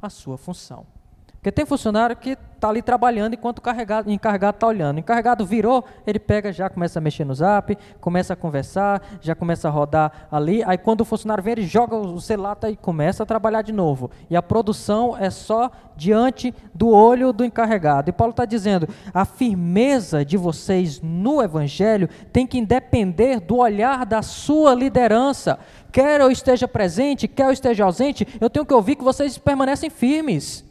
a 0.00 0.08
sua 0.08 0.38
função. 0.38 0.86
Porque 1.32 1.52
tem 1.52 1.66
funcionário 1.66 2.16
que 2.16 2.36
está 2.58 2.68
ali 2.68 2.82
trabalhando 2.82 3.34
enquanto 3.34 3.58
o 3.58 4.10
encarregado 4.10 4.56
está 4.56 4.66
olhando. 4.66 4.96
O 4.96 5.00
encarregado 5.00 5.46
virou, 5.46 5.84
ele 6.06 6.18
pega, 6.18 6.52
já 6.52 6.68
começa 6.68 6.98
a 6.98 7.02
mexer 7.02 7.24
no 7.24 7.34
zap, 7.34 7.76
começa 8.00 8.32
a 8.32 8.36
conversar, 8.36 9.00
já 9.20 9.34
começa 9.34 9.68
a 9.68 9.70
rodar 9.70 10.28
ali. 10.30 10.62
Aí 10.64 10.76
quando 10.76 11.02
o 11.02 11.04
funcionário 11.04 11.42
vem, 11.42 11.52
ele 11.52 11.66
joga 11.66 11.96
o 11.96 12.20
celular 12.20 12.58
e 12.70 12.76
começa 12.76 13.22
a 13.22 13.26
trabalhar 13.26 13.62
de 13.62 13.72
novo. 13.72 14.10
E 14.28 14.36
a 14.36 14.42
produção 14.42 15.16
é 15.16 15.30
só 15.30 15.70
diante 15.96 16.54
do 16.74 16.88
olho 16.88 17.32
do 17.32 17.44
encarregado. 17.44 18.10
E 18.10 18.12
Paulo 18.12 18.32
está 18.32 18.44
dizendo: 18.44 18.88
a 19.14 19.24
firmeza 19.24 20.24
de 20.24 20.36
vocês 20.36 21.00
no 21.00 21.40
Evangelho 21.40 22.08
tem 22.32 22.46
que 22.46 22.64
depender 22.64 23.40
do 23.40 23.58
olhar 23.58 24.04
da 24.04 24.20
sua 24.20 24.74
liderança. 24.74 25.58
Quer 25.92 26.20
eu 26.20 26.30
esteja 26.30 26.66
presente, 26.66 27.28
quer 27.28 27.46
eu 27.46 27.52
esteja 27.52 27.84
ausente, 27.84 28.26
eu 28.40 28.50
tenho 28.50 28.66
que 28.66 28.74
ouvir 28.74 28.96
que 28.96 29.04
vocês 29.04 29.38
permanecem 29.38 29.88
firmes. 29.88 30.67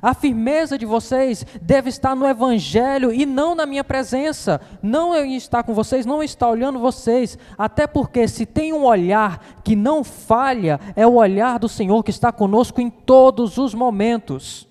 A 0.00 0.14
firmeza 0.14 0.78
de 0.78 0.86
vocês 0.86 1.44
deve 1.60 1.88
estar 1.88 2.14
no 2.14 2.26
Evangelho 2.26 3.12
e 3.12 3.26
não 3.26 3.54
na 3.54 3.66
minha 3.66 3.84
presença. 3.84 4.60
Não 4.82 5.14
eu 5.14 5.24
estar 5.24 5.62
com 5.62 5.74
vocês, 5.74 6.06
não 6.06 6.22
estar 6.22 6.48
olhando 6.48 6.78
vocês. 6.78 7.38
Até 7.58 7.86
porque, 7.86 8.28
se 8.28 8.46
tem 8.46 8.72
um 8.72 8.84
olhar 8.84 9.60
que 9.64 9.74
não 9.74 10.04
falha, 10.04 10.80
é 10.94 11.06
o 11.06 11.14
olhar 11.14 11.58
do 11.58 11.68
Senhor 11.68 12.02
que 12.02 12.10
está 12.10 12.30
conosco 12.30 12.80
em 12.80 12.88
todos 12.88 13.58
os 13.58 13.74
momentos. 13.74 14.68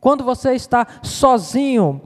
Quando 0.00 0.24
você 0.24 0.54
está 0.54 0.86
sozinho, 1.02 2.00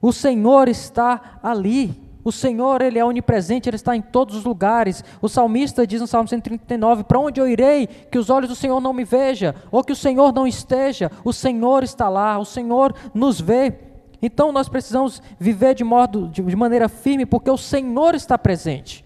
o 0.00 0.12
Senhor 0.12 0.68
está 0.68 1.38
ali. 1.42 2.01
O 2.24 2.30
Senhor, 2.30 2.82
Ele 2.82 2.98
é 2.98 3.04
onipresente, 3.04 3.68
Ele 3.68 3.76
está 3.76 3.96
em 3.96 4.02
todos 4.02 4.36
os 4.36 4.44
lugares. 4.44 5.02
O 5.20 5.28
salmista 5.28 5.86
diz 5.86 6.00
no 6.00 6.06
Salmo 6.06 6.28
139: 6.28 7.04
Para 7.04 7.18
onde 7.18 7.40
eu 7.40 7.48
irei 7.48 7.86
que 7.86 8.18
os 8.18 8.30
olhos 8.30 8.48
do 8.48 8.54
Senhor 8.54 8.80
não 8.80 8.92
me 8.92 9.04
vejam, 9.04 9.54
ou 9.70 9.82
que 9.82 9.92
o 9.92 9.96
Senhor 9.96 10.32
não 10.32 10.46
esteja? 10.46 11.10
O 11.24 11.32
Senhor 11.32 11.82
está 11.82 12.08
lá, 12.08 12.38
o 12.38 12.44
Senhor 12.44 12.94
nos 13.12 13.40
vê. 13.40 13.74
Então 14.22 14.52
nós 14.52 14.68
precisamos 14.68 15.20
viver 15.38 15.74
de, 15.74 15.82
modo, 15.82 16.28
de, 16.28 16.54
maneira 16.54 16.88
firme, 16.88 17.26
porque 17.26 17.50
o 17.50 17.58
Senhor 17.58 18.14
está 18.14 18.38
presente. 18.38 19.04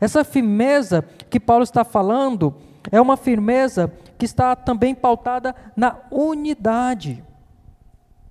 Essa 0.00 0.22
firmeza 0.22 1.04
que 1.28 1.40
Paulo 1.40 1.64
está 1.64 1.82
falando 1.82 2.54
é 2.92 3.00
uma 3.00 3.16
firmeza 3.16 3.92
que 4.16 4.24
está 4.24 4.54
também 4.54 4.94
pautada 4.94 5.54
na 5.76 5.96
unidade. 6.12 7.24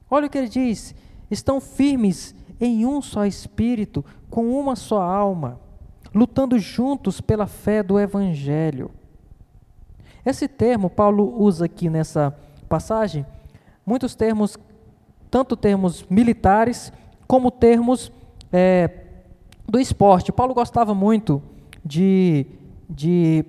Olha 0.10 0.28
o 0.28 0.30
que 0.30 0.38
ele 0.38 0.48
diz: 0.48 0.96
estão 1.30 1.62
firmes 1.62 2.36
em 2.60 2.86
um 2.86 3.02
só 3.02 3.26
espírito, 3.26 4.04
com 4.30 4.60
uma 4.60 4.76
só 4.76 5.02
alma, 5.02 5.60
lutando 6.14 6.58
juntos 6.60 7.22
pela 7.22 7.48
fé 7.48 7.82
do 7.82 8.00
Evangelho. 8.00 8.92
Esse 10.26 10.48
termo 10.48 10.90
Paulo 10.90 11.42
usa 11.42 11.66
aqui 11.66 11.90
nessa 11.90 12.36
passagem, 12.68 13.26
muitos 13.86 14.16
termos, 14.16 14.58
tanto 15.32 15.56
termos 15.56 16.06
militares 16.10 16.92
como 17.28 17.50
termos 17.50 18.12
é, 18.52 18.90
do 19.68 19.80
esporte. 19.80 20.32
Paulo 20.32 20.54
gostava 20.54 20.94
muito 20.94 21.42
de, 21.86 22.46
de, 22.90 23.46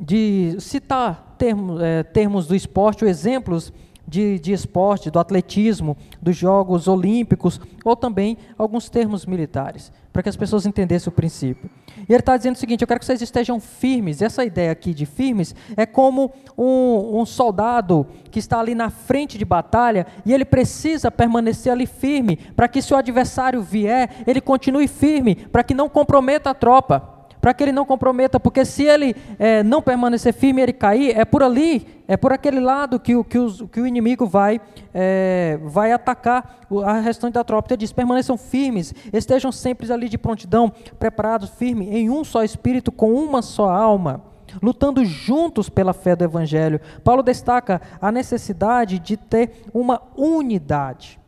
de 0.00 0.56
citar 0.58 1.34
termos, 1.36 1.82
é, 1.82 2.02
termos 2.02 2.46
do 2.46 2.54
esporte, 2.54 3.04
ou 3.04 3.10
exemplos 3.10 3.72
de, 4.06 4.38
de 4.38 4.52
esporte, 4.52 5.10
do 5.10 5.18
atletismo, 5.18 5.96
dos 6.20 6.36
Jogos 6.36 6.88
Olímpicos, 6.88 7.60
ou 7.84 7.96
também 7.96 8.36
alguns 8.58 8.88
termos 8.88 9.26
militares, 9.26 9.92
para 10.12 10.22
que 10.22 10.28
as 10.28 10.36
pessoas 10.36 10.66
entendessem 10.66 11.10
o 11.10 11.14
princípio. 11.14 11.70
E 12.08 12.12
ele 12.12 12.20
está 12.20 12.36
dizendo 12.36 12.56
o 12.56 12.58
seguinte: 12.58 12.82
eu 12.82 12.88
quero 12.88 13.00
que 13.00 13.06
vocês 13.06 13.22
estejam 13.22 13.58
firmes. 13.58 14.22
Essa 14.22 14.44
ideia 14.44 14.72
aqui 14.72 14.92
de 14.92 15.06
firmes 15.06 15.54
é 15.76 15.86
como 15.86 16.32
um, 16.56 17.20
um 17.20 17.26
soldado 17.26 18.06
que 18.30 18.38
está 18.38 18.60
ali 18.60 18.74
na 18.74 18.90
frente 18.90 19.38
de 19.38 19.44
batalha 19.44 20.06
e 20.24 20.32
ele 20.32 20.44
precisa 20.44 21.10
permanecer 21.10 21.72
ali 21.72 21.86
firme, 21.86 22.36
para 22.36 22.68
que 22.68 22.82
se 22.82 22.92
o 22.92 22.96
adversário 22.96 23.62
vier, 23.62 24.10
ele 24.26 24.40
continue 24.40 24.88
firme, 24.88 25.34
para 25.34 25.62
que 25.64 25.74
não 25.74 25.88
comprometa 25.88 26.50
a 26.50 26.54
tropa 26.54 27.13
para 27.44 27.52
que 27.52 27.62
ele 27.62 27.72
não 27.72 27.84
comprometa, 27.84 28.40
porque 28.40 28.64
se 28.64 28.84
ele 28.84 29.14
é, 29.38 29.62
não 29.62 29.82
permanecer 29.82 30.32
firme 30.32 30.62
ele 30.62 30.72
cair, 30.72 31.14
é 31.14 31.26
por 31.26 31.42
ali, 31.42 31.86
é 32.08 32.16
por 32.16 32.32
aquele 32.32 32.58
lado 32.58 32.98
que 32.98 33.14
o, 33.14 33.22
que 33.22 33.38
os, 33.38 33.60
que 33.70 33.82
o 33.82 33.86
inimigo 33.86 34.26
vai, 34.26 34.58
é, 34.94 35.60
vai 35.62 35.92
atacar 35.92 36.60
a 36.86 36.94
restante 37.00 37.34
da 37.34 37.44
tropa. 37.44 37.74
Ele 37.74 37.80
diz: 37.80 37.92
permaneçam 37.92 38.38
firmes, 38.38 38.94
estejam 39.12 39.52
sempre 39.52 39.92
ali 39.92 40.08
de 40.08 40.16
prontidão, 40.16 40.72
preparados, 40.98 41.50
firmes, 41.50 41.86
em 41.88 42.08
um 42.08 42.24
só 42.24 42.42
espírito, 42.42 42.90
com 42.90 43.12
uma 43.12 43.42
só 43.42 43.68
alma 43.68 44.22
lutando 44.62 45.04
juntos 45.04 45.68
pela 45.68 45.92
fé 45.92 46.16
do 46.16 46.24
Evangelho. 46.24 46.80
Paulo 47.02 47.22
destaca 47.22 47.78
a 48.00 48.10
necessidade 48.10 48.98
de 48.98 49.18
ter 49.18 49.64
uma 49.74 50.00
unidade. 50.16 51.20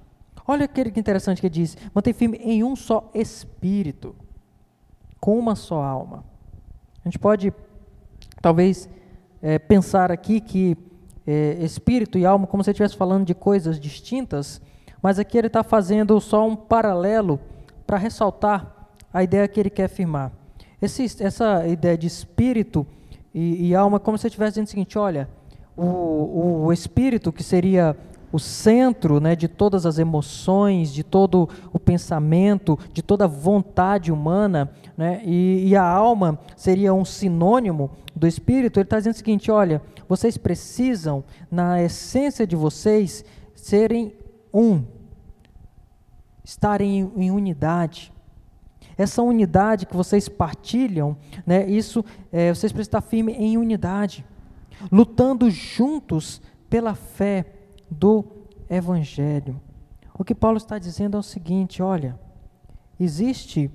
Olha 0.48 0.66
que 0.66 0.81
interessante 0.81 1.42
que 1.42 1.46
ele 1.46 1.55
diz: 1.55 1.76
mantém 1.94 2.14
firme 2.14 2.38
em 2.38 2.64
um 2.64 2.74
só 2.74 3.11
espírito 3.12 4.16
com 5.20 5.38
uma 5.38 5.55
só 5.55 5.83
alma. 5.83 6.24
A 7.05 7.09
gente 7.09 7.18
pode, 7.18 7.52
talvez, 8.40 8.88
é, 9.42 9.59
pensar 9.59 10.11
aqui 10.11 10.40
que 10.40 10.76
é, 11.26 11.59
espírito 11.61 12.18
e 12.18 12.24
alma, 12.24 12.46
como 12.46 12.62
se 12.62 12.70
estivesse 12.70 12.96
falando 12.96 13.24
de 13.24 13.35
coisas 13.35 13.81
distintas, 13.81 14.61
mas 15.02 15.18
aqui 15.18 15.37
ele 15.37 15.48
está 15.48 15.62
fazendo 15.62 16.20
só 16.20 16.46
um 16.46 16.57
paralelo 16.57 17.40
para 17.87 17.96
ressaltar 17.96 18.90
a 19.12 19.22
ideia 19.22 19.46
que 19.48 19.59
ele 19.59 19.70
quer 19.70 19.85
afirmar. 19.85 20.33
Esse, 20.81 21.05
essa 21.22 21.66
ideia 21.66 21.96
de 21.96 22.07
espírito 22.07 22.87
e, 23.35 23.68
e 23.68 23.74
alma, 23.74 23.98
como 23.98 24.18
se 24.18 24.26
estivesse 24.26 24.52
dizendo 24.52 24.66
o 24.66 24.70
seguinte: 24.70 24.98
olha, 24.98 25.29
o, 25.76 26.64
o 26.64 26.72
espírito, 26.72 27.33
que 27.33 27.42
seria 27.42 27.96
o 28.33 28.39
centro 28.39 29.21
né, 29.21 29.37
de 29.37 29.49
todas 29.49 29.87
as 29.87 29.99
emoções, 29.99 30.93
de 30.93 31.03
todo 31.03 31.49
o 31.73 31.79
pensamento, 31.79 32.79
de 32.93 33.03
toda 33.03 33.25
a 33.25 33.29
vontade 33.29 34.11
humana, 34.11 34.71
né, 34.97 35.23
e, 35.25 35.69
e, 35.69 35.77
a 35.77 35.85
alma 35.85 36.39
seria 36.57 36.93
um 36.93 37.05
sinônimo 37.05 37.91
do 38.15 38.27
espírito, 38.27 38.79
ele 38.79 38.85
está 38.85 38.99
dizendo 38.99 39.15
o 39.15 39.17
seguinte: 39.17 39.51
olha, 39.51 39.83
vocês 40.09 40.37
precisam, 40.37 41.25
na 41.51 41.83
essência 41.83 42.47
de 42.47 42.57
vocês, 42.57 43.25
serem 43.55 44.12
um, 44.53 44.83
estarem 46.45 47.12
em, 47.17 47.31
unidade. 47.31 48.12
Essa 48.97 49.21
unidade 49.23 49.85
que 49.85 49.95
vocês 49.95 50.29
partilham, 50.29 51.17
né, 51.47 51.69
isso, 51.69 52.05
é, 52.33 52.55
vocês 52.55 52.73
precisam 52.73 52.99
estar 52.99 53.01
firmes 53.03 53.37
em 53.39 53.59
unidade, 53.59 54.25
lutando 54.91 55.51
juntos 55.51 56.41
pela 56.71 56.95
fé 56.95 57.45
do 57.90 58.25
Evangelho. 58.68 59.61
O 60.18 60.25
que 60.25 60.35
Paulo 60.35 60.57
está 60.57 60.79
dizendo 60.79 61.16
é 61.16 61.20
o 61.20 61.22
seguinte: 61.22 61.83
olha, 61.83 62.18
existe 62.99 63.70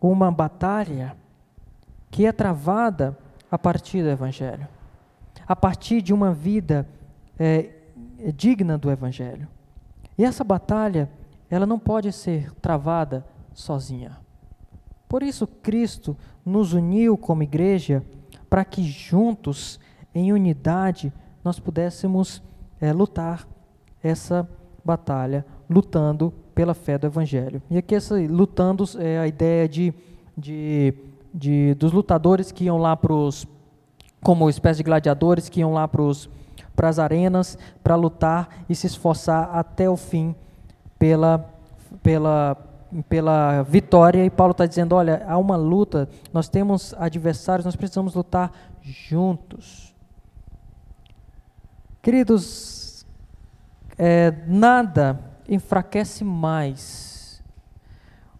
uma 0.00 0.30
batalha 0.30 1.16
que 2.10 2.26
é 2.26 2.32
travada 2.32 3.16
a 3.50 3.58
partir 3.58 4.02
do 4.02 4.08
Evangelho, 4.08 4.66
a 5.46 5.54
partir 5.54 6.02
de 6.02 6.12
uma 6.12 6.32
vida 6.32 6.88
é, 7.38 7.70
digna 8.34 8.76
do 8.76 8.90
Evangelho. 8.90 9.48
E 10.16 10.24
essa 10.24 10.44
batalha, 10.44 11.10
ela 11.50 11.66
não 11.66 11.78
pode 11.78 12.12
ser 12.12 12.52
travada 12.54 13.24
sozinha. 13.54 14.18
Por 15.08 15.22
isso, 15.22 15.46
Cristo 15.46 16.16
nos 16.44 16.72
uniu 16.72 17.16
como 17.18 17.42
igreja 17.42 18.02
para 18.48 18.64
que 18.64 18.82
juntos, 18.82 19.78
em 20.14 20.32
unidade, 20.32 21.12
nós 21.44 21.58
pudéssemos 21.58 22.42
é, 22.80 22.92
lutar 22.92 23.46
essa 24.02 24.48
batalha, 24.84 25.44
lutando 25.68 26.32
pela 26.54 26.74
fé 26.74 26.98
do 26.98 27.06
Evangelho. 27.06 27.62
E 27.70 27.78
aqui, 27.78 27.94
essa, 27.94 28.16
lutando, 28.16 28.84
é 28.98 29.18
a 29.18 29.26
ideia 29.26 29.68
de, 29.68 29.94
de, 30.36 30.94
de 31.32 31.74
dos 31.74 31.92
lutadores 31.92 32.52
que 32.52 32.64
iam 32.64 32.78
lá 32.78 32.96
para 32.96 33.12
os, 33.12 33.46
como 34.22 34.48
espécie 34.50 34.78
de 34.78 34.84
gladiadores, 34.84 35.48
que 35.48 35.60
iam 35.60 35.72
lá 35.72 35.88
para 35.88 36.88
as 36.88 36.98
arenas 36.98 37.58
para 37.82 37.94
lutar 37.94 38.64
e 38.68 38.74
se 38.74 38.86
esforçar 38.86 39.50
até 39.54 39.88
o 39.88 39.96
fim 39.96 40.34
pela, 40.98 41.48
pela, 42.02 42.56
pela 43.08 43.62
vitória. 43.62 44.24
E 44.24 44.30
Paulo 44.30 44.52
está 44.52 44.66
dizendo: 44.66 44.94
olha, 44.94 45.24
há 45.26 45.38
uma 45.38 45.56
luta, 45.56 46.08
nós 46.32 46.48
temos 46.48 46.94
adversários, 46.98 47.64
nós 47.64 47.76
precisamos 47.76 48.14
lutar 48.14 48.52
juntos. 48.82 49.94
Queridos, 52.02 52.81
é, 54.04 54.32
nada 54.48 55.16
enfraquece 55.48 56.24
mais 56.24 57.40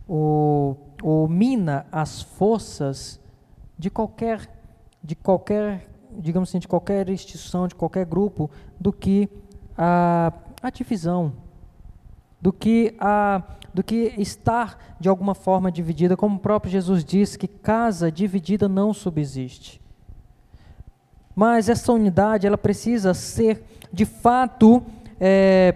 ou, 0.09 0.77
ou 1.01 1.29
mina 1.29 1.87
as 1.93 2.21
forças 2.21 3.21
de 3.79 3.89
qualquer, 3.89 4.51
de 5.01 5.15
qualquer, 5.15 5.89
digamos 6.19 6.49
assim, 6.49 6.59
de 6.59 6.67
qualquer 6.67 7.09
instituição, 7.09 7.69
de 7.69 7.77
qualquer 7.77 8.05
grupo, 8.05 8.51
do 8.81 8.93
que 8.93 9.29
a, 9.79 10.33
a 10.61 10.69
divisão, 10.69 11.33
do 12.41 12.53
que 12.53 12.97
a 12.99 13.41
do 13.73 13.85
que 13.85 14.13
estar 14.19 14.97
de 15.01 15.09
alguma 15.09 15.35
forma 15.35 15.71
dividida, 15.71 16.17
como 16.17 16.37
o 16.37 16.41
próprio 16.41 16.73
Jesus 16.73 17.05
diz 17.05 17.37
que 17.37 17.47
casa 17.47 18.11
dividida 18.11 18.69
não 18.69 18.93
subsiste. 18.93 19.81
Mas 21.35 21.69
essa 21.71 21.91
unidade 21.93 22.47
ela 22.49 22.59
precisa 22.59 23.15
ser 23.15 23.65
de 23.91 24.05
fato 24.05 24.83
é, 25.25 25.73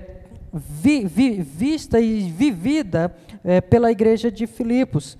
vi, 0.53 1.07
vi, 1.07 1.41
vista 1.41 2.01
e 2.01 2.29
vivida 2.29 3.15
é, 3.45 3.61
pela 3.61 3.93
igreja 3.93 4.29
de 4.29 4.45
Filipos. 4.45 5.17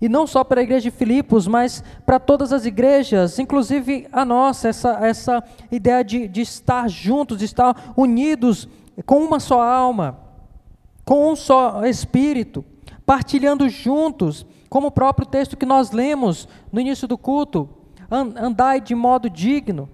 E 0.00 0.08
não 0.08 0.28
só 0.28 0.44
para 0.44 0.60
a 0.60 0.62
igreja 0.62 0.90
de 0.90 0.96
Filipos, 0.96 1.48
mas 1.48 1.82
para 2.04 2.20
todas 2.20 2.52
as 2.52 2.64
igrejas, 2.64 3.40
inclusive 3.40 4.06
a 4.12 4.24
nossa, 4.24 4.68
essa, 4.68 5.04
essa 5.04 5.44
ideia 5.72 6.04
de, 6.04 6.28
de 6.28 6.42
estar 6.42 6.88
juntos, 6.88 7.38
de 7.38 7.46
estar 7.46 7.94
unidos 7.96 8.68
com 9.04 9.16
uma 9.24 9.40
só 9.40 9.60
alma, 9.60 10.20
com 11.04 11.32
um 11.32 11.34
só 11.34 11.84
espírito, 11.84 12.64
partilhando 13.04 13.68
juntos, 13.68 14.46
como 14.68 14.86
o 14.86 14.92
próprio 14.92 15.26
texto 15.26 15.56
que 15.56 15.66
nós 15.66 15.90
lemos 15.90 16.46
no 16.70 16.80
início 16.80 17.08
do 17.08 17.18
culto, 17.18 17.68
andai 18.08 18.80
de 18.80 18.94
modo 18.94 19.28
digno. 19.28 19.88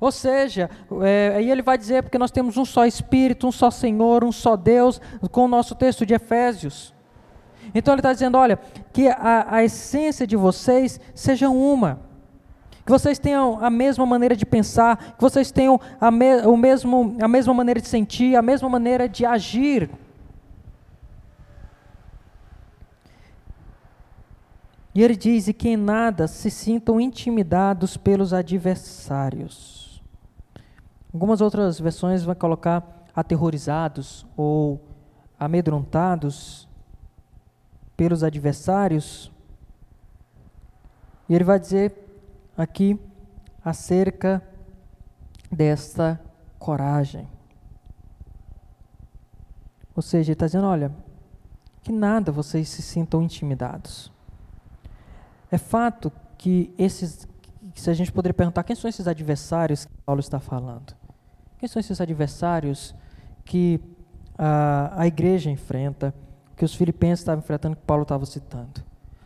Ou 0.00 0.10
seja, 0.10 0.70
é, 1.02 1.34
aí 1.36 1.50
ele 1.50 1.60
vai 1.60 1.76
dizer, 1.76 2.02
porque 2.02 2.16
nós 2.16 2.30
temos 2.30 2.56
um 2.56 2.64
só 2.64 2.86
Espírito, 2.86 3.46
um 3.46 3.52
só 3.52 3.70
Senhor, 3.70 4.24
um 4.24 4.32
só 4.32 4.56
Deus, 4.56 5.00
com 5.30 5.44
o 5.44 5.48
nosso 5.48 5.74
texto 5.74 6.06
de 6.06 6.14
Efésios. 6.14 6.94
Então 7.74 7.92
ele 7.92 8.00
está 8.00 8.12
dizendo: 8.12 8.38
olha, 8.38 8.58
que 8.92 9.08
a, 9.08 9.46
a 9.48 9.64
essência 9.64 10.26
de 10.26 10.36
vocês 10.36 10.98
seja 11.14 11.50
uma, 11.50 12.00
que 12.84 12.90
vocês 12.90 13.18
tenham 13.18 13.62
a 13.62 13.68
mesma 13.68 14.06
maneira 14.06 14.34
de 14.34 14.46
pensar, 14.46 15.14
que 15.16 15.20
vocês 15.20 15.50
tenham 15.52 15.78
a, 16.00 16.10
me, 16.10 16.38
o 16.46 16.56
mesmo, 16.56 17.16
a 17.20 17.28
mesma 17.28 17.52
maneira 17.52 17.80
de 17.80 17.86
sentir, 17.86 18.34
a 18.36 18.42
mesma 18.42 18.68
maneira 18.70 19.06
de 19.06 19.26
agir. 19.26 19.90
E 24.94 25.02
ele 25.02 25.14
diz: 25.14 25.46
e 25.46 25.52
que 25.52 25.68
em 25.68 25.76
nada 25.76 26.26
se 26.26 26.50
sintam 26.50 26.98
intimidados 26.98 27.98
pelos 27.98 28.32
adversários. 28.32 29.79
Algumas 31.12 31.40
outras 31.40 31.80
versões 31.80 32.22
vão 32.22 32.34
colocar 32.34 33.04
aterrorizados 33.14 34.26
ou 34.36 34.80
amedrontados 35.38 36.68
pelos 37.96 38.22
adversários. 38.22 39.30
E 41.28 41.34
ele 41.34 41.44
vai 41.44 41.58
dizer 41.58 41.94
aqui 42.56 42.98
acerca 43.64 44.42
desta 45.50 46.20
coragem. 46.58 47.28
Ou 49.94 50.02
seja, 50.02 50.28
ele 50.28 50.34
está 50.34 50.46
dizendo: 50.46 50.66
olha, 50.66 50.92
que 51.82 51.92
nada 51.92 52.30
vocês 52.30 52.68
se 52.68 52.82
sintam 52.82 53.22
intimidados. 53.22 54.12
É 55.50 55.58
fato 55.58 56.12
que 56.38 56.72
esses, 56.78 57.26
se 57.74 57.90
a 57.90 57.94
gente 57.94 58.12
poderia 58.12 58.34
perguntar, 58.34 58.62
quem 58.62 58.76
são 58.76 58.88
esses 58.88 59.08
adversários 59.08 59.84
que 59.84 59.92
Paulo 60.06 60.20
está 60.20 60.38
falando? 60.38 60.99
Quem 61.60 61.68
são 61.68 61.78
esses 61.78 62.00
adversários 62.00 62.94
que 63.44 63.78
a, 64.38 65.02
a 65.02 65.06
igreja 65.06 65.50
enfrenta, 65.50 66.14
que 66.56 66.64
os 66.64 66.74
filipenses 66.74 67.20
estavam 67.20 67.44
enfrentando, 67.44 67.76
que 67.76 67.82
Paulo 67.82 68.04
estava 68.04 68.24
citando? 68.24 68.82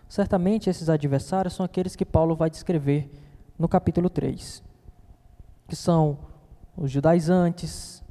Certamente 0.08 0.68
esses 0.68 0.88
adversários 0.88 1.54
são 1.54 1.64
aqueles 1.64 1.94
que 1.94 2.04
Paulo 2.04 2.34
vai 2.34 2.50
descrever 2.50 3.08
no 3.56 3.68
capítulo 3.68 4.10
3, 4.10 4.64
que 5.68 5.76
são 5.76 6.18
os 6.76 6.90
judaizantes, 6.90 8.02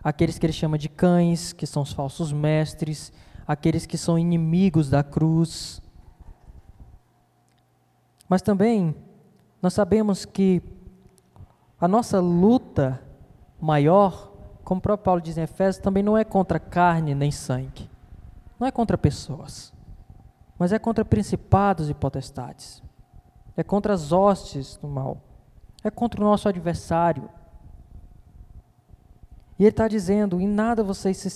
aqueles 0.00 0.38
que 0.38 0.46
ele 0.46 0.52
chama 0.52 0.78
de 0.78 0.88
cães, 0.88 1.52
que 1.52 1.66
são 1.66 1.82
os 1.82 1.92
falsos 1.92 2.32
mestres, 2.32 3.12
aqueles 3.44 3.84
que 3.84 3.98
são 3.98 4.16
inimigos 4.16 4.88
da 4.88 5.02
cruz. 5.02 5.82
Mas 8.28 8.42
também 8.42 8.94
nós 9.60 9.74
sabemos 9.74 10.24
que 10.24 10.62
a 11.80 11.88
nossa 11.88 12.20
luta 12.20 13.04
maior, 13.60 14.32
como 14.64 14.78
o 14.78 14.82
próprio 14.82 15.04
Paulo 15.04 15.20
diz 15.20 15.38
em 15.38 15.42
Efésios, 15.42 15.82
também 15.82 16.02
não 16.02 16.16
é 16.16 16.24
contra 16.24 16.58
carne 16.58 17.14
nem 17.14 17.30
sangue, 17.30 17.88
não 18.58 18.66
é 18.66 18.70
contra 18.70 18.98
pessoas, 18.98 19.72
mas 20.58 20.72
é 20.72 20.78
contra 20.78 21.04
principados 21.04 21.88
e 21.88 21.94
potestades, 21.94 22.82
é 23.56 23.62
contra 23.62 23.92
as 23.92 24.12
hostes 24.12 24.76
do 24.76 24.88
mal, 24.88 25.18
é 25.84 25.90
contra 25.90 26.20
o 26.20 26.24
nosso 26.24 26.48
adversário. 26.48 27.28
E 29.58 29.62
ele 29.62 29.70
está 29.70 29.88
dizendo: 29.88 30.40
em 30.40 30.46
nada 30.46 30.82
vocês 30.82 31.16
se 31.16 31.30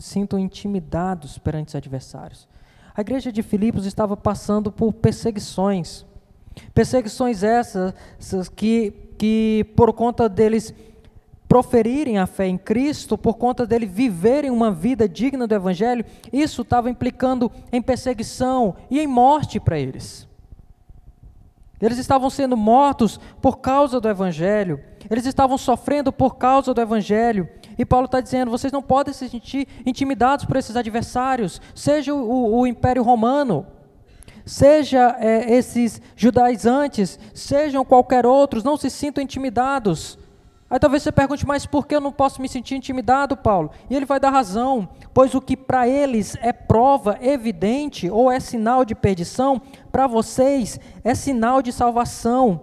sintam, 0.00 0.38
intimidados 0.38 1.38
perante 1.38 1.68
os 1.68 1.74
adversários. 1.74 2.48
A 2.94 3.00
igreja 3.00 3.32
de 3.32 3.42
Filipos 3.42 3.86
estava 3.86 4.16
passando 4.16 4.70
por 4.70 4.92
perseguições. 4.92 6.04
Perseguições 6.74 7.42
essas 7.42 8.48
que, 8.54 8.90
que 9.16 9.64
por 9.74 9.92
conta 9.94 10.28
deles 10.28 10.74
proferirem 11.52 12.16
a 12.16 12.26
fé 12.26 12.46
em 12.46 12.56
Cristo, 12.56 13.18
por 13.18 13.34
conta 13.34 13.66
dele 13.66 13.84
viverem 13.84 14.50
uma 14.50 14.72
vida 14.72 15.06
digna 15.06 15.46
do 15.46 15.54
Evangelho, 15.54 16.02
isso 16.32 16.62
estava 16.62 16.88
implicando 16.88 17.52
em 17.70 17.82
perseguição 17.82 18.74
e 18.90 18.98
em 18.98 19.06
morte 19.06 19.60
para 19.60 19.78
eles. 19.78 20.26
Eles 21.78 21.98
estavam 21.98 22.30
sendo 22.30 22.56
mortos 22.56 23.20
por 23.42 23.58
causa 23.58 24.00
do 24.00 24.08
Evangelho, 24.08 24.80
eles 25.10 25.26
estavam 25.26 25.58
sofrendo 25.58 26.10
por 26.10 26.36
causa 26.36 26.72
do 26.72 26.80
Evangelho. 26.80 27.46
E 27.76 27.84
Paulo 27.84 28.06
está 28.06 28.22
dizendo: 28.22 28.50
vocês 28.50 28.72
não 28.72 28.80
podem 28.80 29.12
se 29.12 29.28
sentir 29.28 29.68
intimidados 29.84 30.46
por 30.46 30.56
esses 30.56 30.74
adversários, 30.74 31.60
seja 31.74 32.14
o, 32.14 32.60
o 32.60 32.66
Império 32.66 33.02
Romano, 33.02 33.66
seja 34.42 35.18
é, 35.20 35.52
esses 35.54 36.00
judaizantes, 36.16 37.18
sejam 37.34 37.84
qualquer 37.84 38.24
outros, 38.24 38.64
não 38.64 38.78
se 38.78 38.88
sintam 38.88 39.22
intimidados. 39.22 40.21
Aí 40.72 40.78
talvez 40.78 41.02
você 41.02 41.12
pergunte, 41.12 41.46
mas 41.46 41.66
por 41.66 41.86
que 41.86 41.94
eu 41.94 42.00
não 42.00 42.10
posso 42.10 42.40
me 42.40 42.48
sentir 42.48 42.76
intimidado, 42.76 43.36
Paulo? 43.36 43.70
E 43.90 43.94
ele 43.94 44.06
vai 44.06 44.18
dar 44.18 44.30
razão, 44.30 44.88
pois 45.12 45.34
o 45.34 45.40
que 45.42 45.54
para 45.54 45.86
eles 45.86 46.34
é 46.40 46.50
prova 46.50 47.18
evidente 47.20 48.08
ou 48.08 48.32
é 48.32 48.40
sinal 48.40 48.82
de 48.82 48.94
perdição, 48.94 49.60
para 49.92 50.06
vocês 50.06 50.80
é 51.04 51.14
sinal 51.14 51.60
de 51.60 51.70
salvação. 51.72 52.58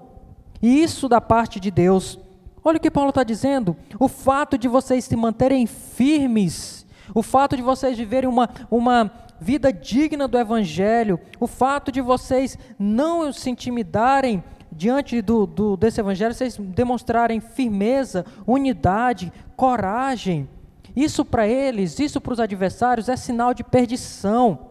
E 0.60 0.82
isso 0.82 1.08
da 1.08 1.22
parte 1.22 1.60
de 1.60 1.70
Deus. 1.70 2.20
Olha 2.64 2.78
o 2.78 2.80
que 2.80 2.90
Paulo 2.90 3.10
está 3.10 3.24
dizendo. 3.24 3.78
O 4.00 4.08
fato 4.08 4.58
de 4.58 4.68
vocês 4.68 5.06
se 5.06 5.16
manterem 5.16 5.68
firmes, 5.68 6.88
o 7.14 7.22
fato 7.22 7.56
de 7.56 7.62
vocês 7.62 7.96
viverem 7.96 8.28
uma, 8.28 8.50
uma 8.72 9.12
vida 9.40 9.72
digna 9.72 10.28
do 10.28 10.40
Evangelho, 10.40 11.20
o 11.40 11.46
fato 11.46 11.92
de 11.92 12.02
vocês 12.02 12.58
não 12.80 13.32
se 13.32 13.52
intimidarem 13.52 14.44
diante 14.80 15.22
do, 15.22 15.46
do, 15.46 15.76
desse 15.76 16.00
Evangelho, 16.00 16.34
vocês 16.34 16.58
demonstrarem 16.58 17.40
firmeza, 17.42 18.26
unidade, 18.48 19.32
coragem. 19.56 20.48
Isso 20.96 21.26
para 21.26 21.46
eles, 21.46 22.00
isso 22.00 22.22
para 22.22 22.34
os 22.34 22.40
adversários 22.40 23.10
é 23.10 23.18
sinal 23.18 23.54
de 23.54 23.64
perdição. 23.64 24.70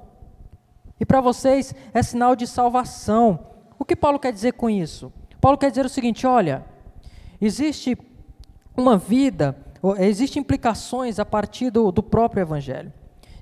E 0.98 1.04
para 1.04 1.20
vocês 1.20 1.74
é 1.92 2.02
sinal 2.02 2.34
de 2.34 2.46
salvação. 2.46 3.38
O 3.78 3.84
que 3.84 3.94
Paulo 3.94 4.18
quer 4.18 4.32
dizer 4.32 4.54
com 4.54 4.70
isso? 4.70 5.12
Paulo 5.40 5.58
quer 5.58 5.68
dizer 5.68 5.84
o 5.84 5.90
seguinte: 5.90 6.26
olha, 6.26 6.64
Existe 7.40 7.96
uma 8.76 8.96
vida, 8.96 9.56
existem 9.98 10.40
implicações 10.40 11.18
a 11.18 11.24
partir 11.24 11.70
do, 11.70 11.92
do 11.92 12.02
próprio 12.02 12.40
Evangelho. 12.40 12.92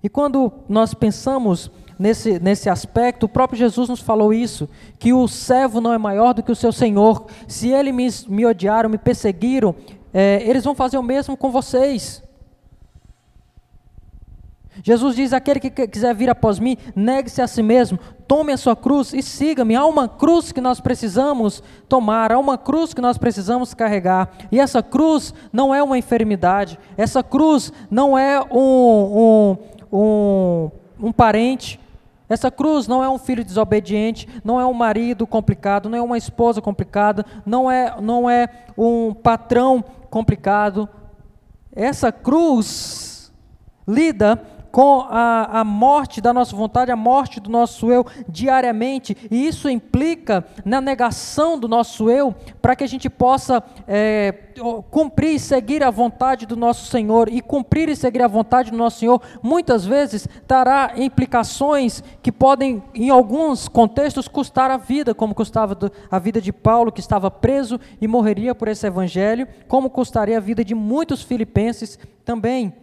E 0.02 0.09
quando 0.09 0.52
nós 0.68 0.92
pensamos 0.92 1.70
nesse, 1.98 2.38
nesse 2.38 2.68
aspecto, 2.68 3.26
o 3.26 3.28
próprio 3.28 3.59
Jesus 3.59 3.88
nos 3.88 4.00
falou 4.00 4.32
isso, 4.32 4.68
que 4.98 5.12
o 5.12 5.26
servo 5.26 5.80
não 5.80 5.92
é 5.92 5.98
maior 5.98 6.35
do 6.35 6.42
que 6.42 6.52
o 6.52 6.56
seu 6.56 6.72
Senhor. 6.72 7.26
Se 7.46 7.68
eles 7.68 7.92
me, 7.92 8.37
me 8.37 8.46
odiaram, 8.46 8.88
me 8.88 8.98
perseguiram, 8.98 9.74
é, 10.12 10.42
eles 10.44 10.64
vão 10.64 10.74
fazer 10.74 10.98
o 10.98 11.02
mesmo 11.02 11.37
com 11.37 11.50
vocês. 11.50 12.22
Jesus 14.82 15.16
diz: 15.16 15.32
aquele 15.32 15.61
que 15.61 15.70
quiser 15.87 16.14
vir 16.14 16.30
após 16.30 16.59
mim, 16.59 16.76
negue-se 16.94 17.40
a 17.40 17.46
si 17.46 17.62
mesmo, 17.62 17.98
tome 18.26 18.52
a 18.52 18.56
sua 18.56 18.76
cruz 18.76 19.12
e 19.12 19.22
siga-me. 19.22 19.74
Há 19.74 19.85
uma 19.87 20.09
cruz 20.09 20.52
que 20.52 20.61
nós 20.61 20.80
precisamos 20.80 21.62
tomar, 21.88 22.32
há 22.32 22.38
uma 22.38 22.59
cruz 22.59 22.92
que 22.92 23.00
nós 23.00 23.16
precisamos 23.16 23.74
carregar. 23.74 24.30
E 24.50 24.61
essa 24.61 24.82
cruz 24.82 25.32
não 25.52 25.74
é 25.74 25.82
uma 25.82 25.98
enfermidade, 25.98 26.78
essa 26.96 27.22
cruz 27.22 27.72
não 27.90 28.18
é 28.18 28.40
um, 28.40 29.56
um, 29.92 29.98
um, 29.98 30.70
um 31.09 31.12
parente, 31.12 31.80
essa 32.29 32.51
cruz 32.51 32.89
não 32.89 33.03
é 33.03 33.09
um 33.09 33.19
filho 33.19 33.45
desobediente, 33.45 34.29
não 34.45 34.61
é 34.61 34.67
um 34.67 34.73
marido 34.73 35.27
complicado, 35.27 35.89
não 35.89 35.99
é 35.99 36.03
uma 36.03 36.19
esposa 36.19 36.61
complicada, 36.61 37.25
não 37.45 37.71
é, 37.71 38.01
não 38.01 38.29
é 38.29 38.49
um 38.77 39.15
patrão 39.15 39.85
complicado. 40.11 40.89
Essa 41.73 42.11
cruz 42.11 43.33
lida 43.87 44.43
com 44.77 45.07
a, 45.09 45.61
a 45.61 45.65
morte 45.65 46.21
da 46.21 46.35
nossa 46.35 46.55
vontade, 46.55 46.93
a 46.93 46.97
morte 46.97 47.41
do 47.41 47.49
nosso 47.49 47.91
eu 47.91 48.05
diariamente, 48.29 49.17
e 49.31 49.47
isso 49.47 49.71
implica 49.71 50.45
na 50.67 50.83
negação 50.83 51.59
do 51.59 51.67
nosso 51.67 52.11
eu, 52.11 52.35
para 52.61 52.77
que 52.77 52.85
a 52.85 52.87
gente 52.87 53.09
possa 53.09 53.62
é, 53.89 54.33
cumprir 54.91 55.37
e 55.37 55.39
seguir 55.39 55.83
a 55.83 55.91
vontade 55.91 56.45
do 56.45 56.55
nosso 56.55 56.91
Senhor, 56.91 57.27
e 57.33 57.41
cumprir 57.41 57.89
e 57.89 57.97
seguir 57.97 58.21
a 58.21 58.29
vontade 58.29 58.71
do 58.71 58.77
nosso 58.77 58.99
Senhor, 58.99 59.19
muitas 59.43 59.87
vezes 59.87 60.29
terá 60.47 60.93
implicações 60.99 62.05
que 62.23 62.31
podem, 62.31 62.83
em 62.95 63.09
alguns 63.09 63.69
contextos, 63.69 64.29
custar 64.29 64.71
a 64.71 64.77
vida, 64.77 65.15
como 65.15 65.35
custava 65.35 65.75
a 66.11 66.19
vida 66.19 66.39
de 66.39 66.53
Paulo, 66.53 66.93
que 66.93 67.01
estava 67.01 67.31
preso 67.31 67.81
e 67.99 68.07
morreria 68.07 68.55
por 68.55 68.69
esse 68.69 68.87
evangelho, 68.87 69.49
como 69.69 69.89
custaria 69.89 70.37
a 70.37 70.41
vida 70.41 70.62
de 70.62 70.75
muitos 70.75 71.23
filipenses 71.23 71.99
também. 72.27 72.75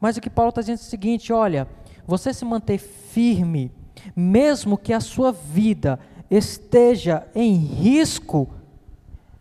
Mas 0.00 0.16
o 0.16 0.20
que 0.20 0.30
Paulo 0.30 0.50
está 0.50 0.60
dizendo 0.60 0.78
é 0.78 0.82
o 0.82 0.84
seguinte: 0.84 1.32
olha, 1.32 1.68
você 2.06 2.32
se 2.32 2.44
manter 2.44 2.78
firme, 2.78 3.72
mesmo 4.14 4.78
que 4.78 4.92
a 4.92 5.00
sua 5.00 5.32
vida 5.32 5.98
esteja 6.30 7.26
em 7.34 7.56
risco, 7.56 8.48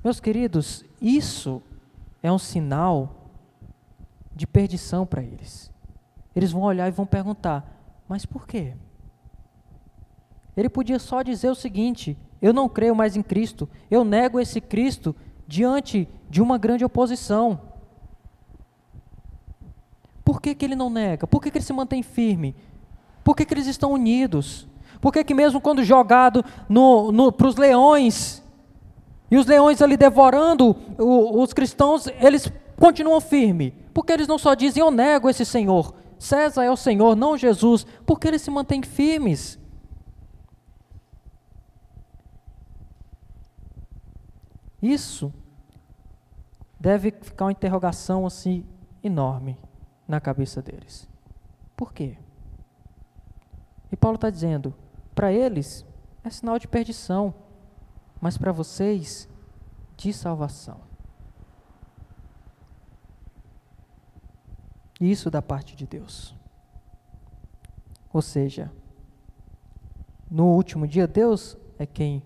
meus 0.04 0.20
queridos, 0.20 0.86
isso 1.02 1.62
é 2.24 2.32
um 2.32 2.40
sinal 2.40 3.32
de 4.36 4.48
perdição 4.48 5.06
para 5.06 5.22
eles. 5.22 5.72
Eles 6.36 6.52
vão 6.52 6.62
olhar 6.64 6.88
e 6.88 6.92
vão 6.92 7.06
perguntar: 7.06 8.04
mas 8.08 8.26
por 8.26 8.48
quê? 8.48 8.74
Ele 10.56 10.70
podia 10.70 10.98
só 10.98 11.22
dizer 11.22 11.50
o 11.50 11.56
seguinte: 11.56 12.18
eu 12.42 12.54
não 12.54 12.70
creio 12.70 12.96
mais 12.96 13.16
em 13.16 13.22
Cristo, 13.22 13.70
eu 13.90 14.04
nego 14.04 14.40
esse 14.40 14.60
Cristo 14.60 15.16
diante 15.48 16.08
de 16.30 16.42
uma 16.42 16.58
grande 16.58 16.84
oposição. 16.84 17.67
Que, 20.48 20.56
que 20.56 20.66
ele 20.66 20.76
não 20.76 20.90
nega? 20.90 21.28
Por 21.28 21.42
que, 21.42 21.52
que 21.52 21.58
ele 21.58 21.66
se 21.66 21.74
mantém 21.74 22.02
firme? 22.02 22.56
Por 23.22 23.36
que, 23.36 23.44
que 23.44 23.54
eles 23.54 23.68
estão 23.68 23.92
unidos? 23.92 24.66
Por 25.02 25.12
que, 25.12 25.22
que 25.22 25.34
mesmo 25.34 25.60
quando 25.60 25.84
jogado 25.84 26.42
para 27.36 27.48
os 27.48 27.58
leões, 27.58 28.42
e 29.30 29.38
os 29.38 29.46
leões 29.46 29.82
ali 29.82 29.98
devorando 29.98 30.74
o, 30.98 31.42
os 31.42 31.52
cristãos, 31.52 32.08
eles 32.22 32.50
continuam 32.78 33.20
firmes? 33.20 33.74
Porque 33.94 34.14
eles 34.14 34.26
não 34.26 34.38
só 34.38 34.54
dizem, 34.54 34.80
eu 34.80 34.90
nego 34.90 35.30
esse 35.30 35.44
Senhor, 35.44 35.94
César 36.18 36.64
é 36.64 36.72
o 36.72 36.78
Senhor, 36.78 37.14
não 37.14 37.38
Jesus. 37.38 37.86
Porque 38.06 38.30
eles 38.30 38.42
se 38.42 38.50
mantêm 38.50 38.82
firmes? 38.82 39.60
Isso 44.82 45.34
deve 46.80 47.12
ficar 47.12 47.46
uma 47.46 47.52
interrogação 47.52 48.26
assim 48.26 48.64
enorme 49.04 49.58
na 50.08 50.22
cabeça 50.22 50.62
deles. 50.62 51.08
Por 51.76 51.94
quê? 51.94 52.18
E 53.92 53.96
Paulo 53.96 54.16
está 54.16 54.30
dizendo: 54.30 54.74
para 55.14 55.32
eles 55.32 55.86
é 56.24 56.30
sinal 56.30 56.58
de 56.58 56.68
perdição, 56.68 57.34
mas 58.22 58.38
para 58.38 58.52
vocês, 58.52 59.28
de 59.96 60.14
salvação. 60.14 60.80
Isso 65.00 65.30
da 65.30 65.42
parte 65.42 65.76
de 65.76 65.86
Deus. 65.86 66.36
Ou 68.12 68.22
seja, 68.22 68.72
no 70.30 70.48
último 70.48 70.88
dia, 70.88 71.08
Deus 71.08 71.56
é 71.78 71.86
quem 71.86 72.24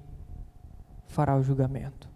fará 1.07 1.35
o 1.35 1.43
julgamento. 1.43 2.09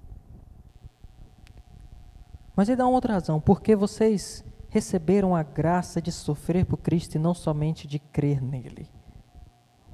Mas 2.55 2.69
ele 2.69 2.77
dá 2.77 2.85
uma 2.85 2.95
outra 2.95 3.13
razão, 3.13 3.41
porque 3.41 3.75
vocês 3.75 4.45
receberam 4.75 5.33
a 5.33 5.41
graça 5.41 6.01
de 6.01 6.11
sofrer 6.11 6.65
por 6.65 6.75
Cristo 6.75 7.15
e 7.15 7.19
não 7.19 7.33
somente 7.33 7.87
de 7.87 7.97
crer 7.97 8.41
nele. 8.41 8.89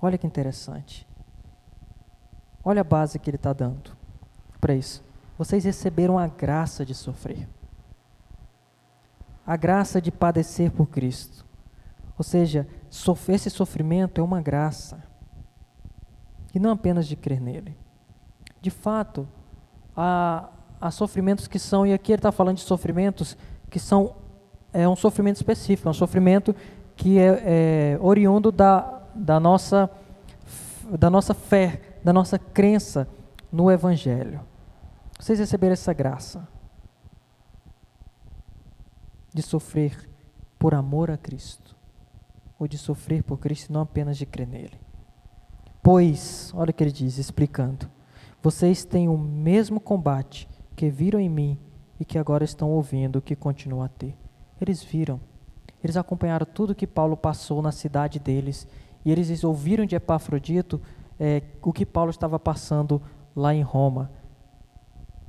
Olha 0.02 0.18
que 0.18 0.26
interessante. 0.26 1.08
Olha 2.64 2.82
a 2.82 2.84
base 2.84 3.20
que 3.20 3.30
ele 3.30 3.38
está 3.38 3.54
dando 3.54 3.96
para 4.60 4.74
isso. 4.74 5.04
Vocês 5.38 5.66
receberam 5.66 6.18
a 6.18 6.28
graça 6.28 6.84
de 6.84 6.96
sofrer. 6.96 7.48
A 9.46 9.56
graça 9.56 10.02
de 10.02 10.12
padecer 10.12 10.72
por 10.72 10.88
Cristo. 10.88 11.46
Ou 12.18 12.24
seja, 12.24 12.68
esse 13.30 13.52
sofrimento 13.52 14.20
é 14.20 14.24
uma 14.24 14.42
graça. 14.42 15.04
E 16.56 16.60
não 16.60 16.72
apenas 16.72 17.06
de 17.06 17.16
crer 17.16 17.40
nele. 17.40 17.78
De 18.60 18.72
fato, 18.72 19.28
há, 19.96 20.50
há 20.80 20.90
sofrimentos 20.90 21.48
que 21.48 21.60
são, 21.60 21.86
e 21.86 21.94
aqui 21.94 22.12
ele 22.12 22.18
está 22.20 22.32
falando 22.32 22.58
de 22.58 22.64
sofrimentos 22.64 23.38
que 23.70 23.80
são, 23.80 24.16
é 24.74 24.88
um 24.88 24.96
sofrimento 24.96 25.38
específico, 25.38 25.88
é 25.88 25.92
um 25.92 25.94
sofrimento 25.94 26.56
que 26.96 27.20
é, 27.20 27.44
é 27.96 27.98
oriundo 28.02 28.52
da, 28.52 29.02
da, 29.14 29.40
nossa, 29.40 29.90
da 30.98 31.10
nossa 31.10 31.34
fé, 31.34 31.82
da 32.04 32.14
nossa 32.14 32.38
crença 32.38 33.08
no 33.52 33.70
Evangelho. 33.70 34.42
Vocês 35.20 35.40
receberam 35.40 35.74
essa 35.74 35.94
graça 35.94 36.48
de 39.34 39.42
sofrer 39.42 40.10
por 40.58 40.74
amor 40.74 41.10
a 41.10 41.18
Cristo, 41.18 41.76
ou 42.60 42.68
de 42.68 42.78
sofrer 42.78 43.24
por 43.24 43.38
Cristo 43.40 43.74
não 43.74 43.82
apenas 43.82 44.18
de 44.18 44.26
crer 44.26 44.48
nele. 44.48 44.80
Pois, 45.82 46.52
olha 46.56 46.70
o 46.70 46.74
que 46.74 46.84
ele 46.84 46.92
diz, 46.92 47.18
explicando: 47.18 47.90
vocês 48.42 48.86
têm 48.86 49.10
o 49.10 49.18
mesmo 49.18 49.80
combate 49.80 50.48
que 50.76 50.90
viram 50.90 51.20
em 51.20 51.30
mim 51.30 51.60
e 52.00 52.06
que 52.06 52.18
agora 52.18 52.44
estão 52.44 52.70
ouvindo 52.70 53.22
que 53.22 53.36
continuam 53.36 53.84
a 53.84 53.88
ter. 53.88 54.16
Eles 54.62 54.84
viram, 54.84 55.20
eles 55.84 55.98
acompanharam 55.98 56.46
tudo 56.46 56.76
que 56.76 56.86
Paulo 56.86 57.18
passou 57.18 57.62
na 57.62 57.72
cidade 57.72 58.20
deles 58.20 58.68
e 59.04 59.12
eles 59.12 59.44
ouviram 59.44 59.86
de 59.86 59.96
Epafrodito 59.96 60.80
é, 61.20 61.42
o 61.62 61.74
que 61.74 61.86
Paulo 61.86 62.12
estava 62.12 62.40
passando 62.40 63.02
lá 63.36 63.54
em 63.54 63.64
Roma. 63.64 64.12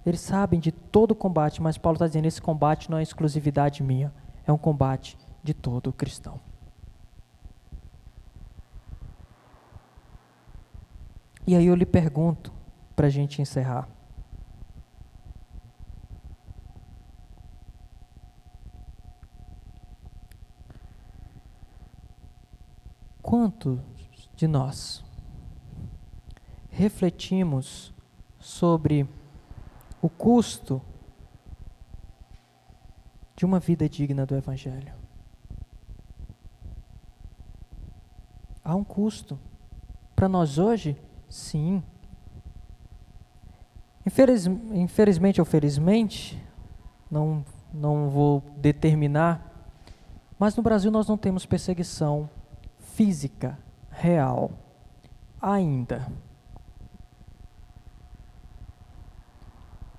Eles 0.04 0.20
sabem 0.20 0.60
de 0.60 0.70
todo 0.70 1.12
o 1.12 1.14
combate, 1.14 1.62
mas 1.62 1.78
Paulo 1.78 1.96
está 1.96 2.06
dizendo: 2.06 2.26
esse 2.26 2.42
combate 2.42 2.90
não 2.90 2.98
é 2.98 3.02
exclusividade 3.02 3.82
minha, 3.82 4.12
é 4.46 4.52
um 4.52 4.58
combate 4.58 5.16
de 5.42 5.54
todo 5.54 5.92
cristão. 5.92 6.38
E 11.46 11.56
aí 11.56 11.66
eu 11.66 11.74
lhe 11.74 11.86
pergunto, 11.86 12.52
para 12.94 13.06
a 13.06 13.10
gente 13.10 13.40
encerrar: 13.40 13.88
quantos 23.32 23.80
de 24.36 24.46
nós 24.46 25.02
refletimos 26.68 27.90
sobre 28.38 29.08
o 30.02 30.08
custo 30.10 30.82
de 33.34 33.46
uma 33.46 33.58
vida 33.58 33.88
digna 33.88 34.26
do 34.26 34.36
Evangelho. 34.36 34.92
Há 38.62 38.74
um 38.74 38.84
custo. 38.84 39.38
Para 40.14 40.28
nós 40.28 40.58
hoje, 40.58 40.94
sim. 41.26 41.82
Infeliz, 44.04 44.44
infelizmente 44.44 45.40
ou 45.40 45.46
felizmente, 45.46 46.38
não, 47.10 47.42
não 47.72 48.10
vou 48.10 48.42
determinar, 48.58 49.72
mas 50.38 50.54
no 50.54 50.62
Brasil 50.62 50.90
nós 50.90 51.08
não 51.08 51.16
temos 51.16 51.46
perseguição 51.46 52.28
física, 52.94 53.58
real, 53.90 54.50
ainda. 55.40 56.06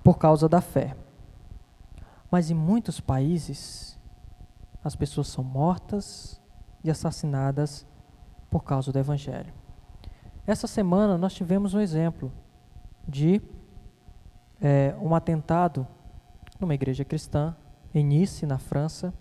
por 0.04 0.18
causa 0.18 0.46
da 0.46 0.60
fé. 0.60 0.94
Mas 2.30 2.50
em 2.50 2.54
muitos 2.54 3.00
países, 3.00 3.98
as 4.84 4.94
pessoas 4.94 5.28
são 5.28 5.42
mortas 5.42 6.40
e 6.84 6.90
assassinadas 6.90 7.86
por 8.50 8.62
causa 8.62 8.92
do 8.92 8.98
Evangelho. 8.98 9.52
Essa 10.46 10.66
semana 10.66 11.16
nós 11.16 11.32
tivemos 11.32 11.72
um 11.72 11.80
exemplo 11.80 12.30
de 13.08 13.40
é, 14.60 14.94
um 15.00 15.14
atentado 15.14 15.86
numa 16.60 16.74
igreja 16.74 17.04
cristã 17.04 17.56
em 17.94 18.04
Nice, 18.04 18.44
na 18.44 18.58
França, 18.58 19.14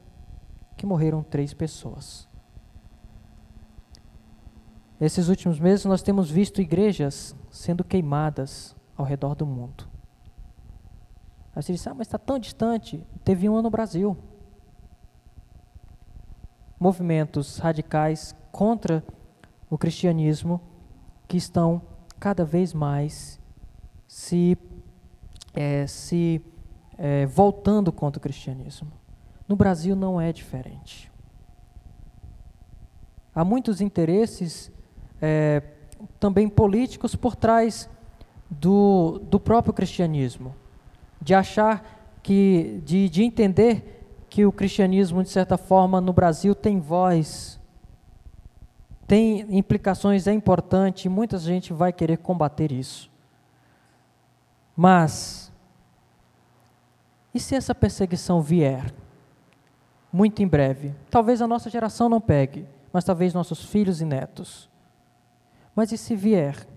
que 0.76 0.86
morreram 0.86 1.24
três 1.24 1.53
pessoas. 1.53 2.28
Esses 4.99 5.27
últimos 5.27 5.59
meses 5.59 5.85
nós 5.85 6.01
temos 6.01 6.29
visto 6.29 6.61
igrejas 6.61 7.35
sendo 7.49 7.83
queimadas 7.83 8.75
ao 8.95 9.05
redor 9.05 9.35
do 9.35 9.45
mundo. 9.45 9.87
Aí 11.55 11.61
você 11.61 11.73
disse, 11.73 11.89
ah, 11.89 11.93
mas 11.93 12.07
está 12.07 12.17
tão 12.17 12.39
distante. 12.39 13.05
Teve 13.23 13.47
uma 13.47 13.61
no 13.61 13.69
Brasil. 13.69 14.17
Movimentos 16.79 17.57
radicais 17.57 18.35
contra 18.51 19.03
o 19.69 19.77
cristianismo 19.77 20.61
que 21.27 21.37
estão 21.37 21.81
cada 22.19 22.45
vez 22.45 22.73
mais 22.73 23.39
se, 24.07 24.57
é, 25.53 25.85
se 25.87 26.41
é, 26.97 27.25
voltando 27.25 27.91
contra 27.91 28.19
o 28.19 28.21
cristianismo. 28.21 28.91
No 29.47 29.55
Brasil 29.55 29.95
não 29.95 30.19
é 30.19 30.31
diferente. 30.31 31.11
Há 33.35 33.43
muitos 33.43 33.81
interesses 33.81 34.71
é, 35.22 35.61
também 36.20 36.47
políticos 36.47 37.16
por 37.16 37.36
trás 37.36 37.89
do, 38.49 39.20
do 39.24 39.39
próprio 39.39 39.74
cristianismo 39.74 40.55
de 41.24 41.34
achar 41.34 42.18
que, 42.22 42.82
de, 42.84 43.07
de 43.07 43.24
entender 43.24 44.05
que 44.30 44.45
o 44.45 44.51
cristianismo, 44.51 45.24
de 45.24 45.30
certa 45.30 45.57
forma, 45.57 46.01
no 46.01 46.11
Brasil 46.11 46.53
tem 46.53 46.80
voz, 46.80 47.59
tem 49.07 49.45
implicações, 49.55 50.28
é 50.28 50.34
importante, 50.34 51.05
e 51.05 51.09
muita 51.09 51.38
gente 51.38 51.72
vai 51.72 51.93
querer 51.93 52.18
combater 52.18 52.72
isso. 52.72 53.09
Mas, 54.76 55.51
e 57.34 57.39
se 57.39 57.55
essa 57.55 57.74
perseguição 57.74 58.41
vier? 58.41 58.93
Muito 60.11 60.41
em 60.43 60.47
breve. 60.47 60.93
Talvez 61.09 61.41
a 61.41 61.47
nossa 61.47 61.70
geração 61.70 62.09
não 62.09 62.20
pegue, 62.20 62.68
mas 62.91 63.03
talvez 63.03 63.34
nossos 63.34 63.64
filhos 63.64 64.01
e 64.01 64.05
netos. 64.05 64.70
Mas 65.76 65.91
e 65.91 65.97
se 65.97 66.15
vier? 66.15 66.67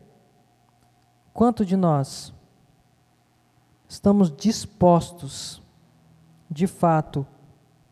Quanto 1.33 1.65
de 1.65 1.77
nós 1.77 2.33
estamos 3.89 4.35
dispostos, 4.35 5.63
de 6.51 6.67
fato, 6.67 7.27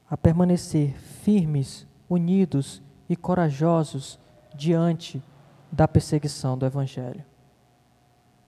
a 0.08 0.16
permanecer 0.16 0.96
firmes, 1.22 1.86
unidos 2.08 2.82
e 3.08 3.16
corajosos 3.16 4.18
diante 4.54 5.22
da 5.70 5.88
perseguição 5.88 6.56
do 6.56 6.64
Evangelho. 6.64 7.24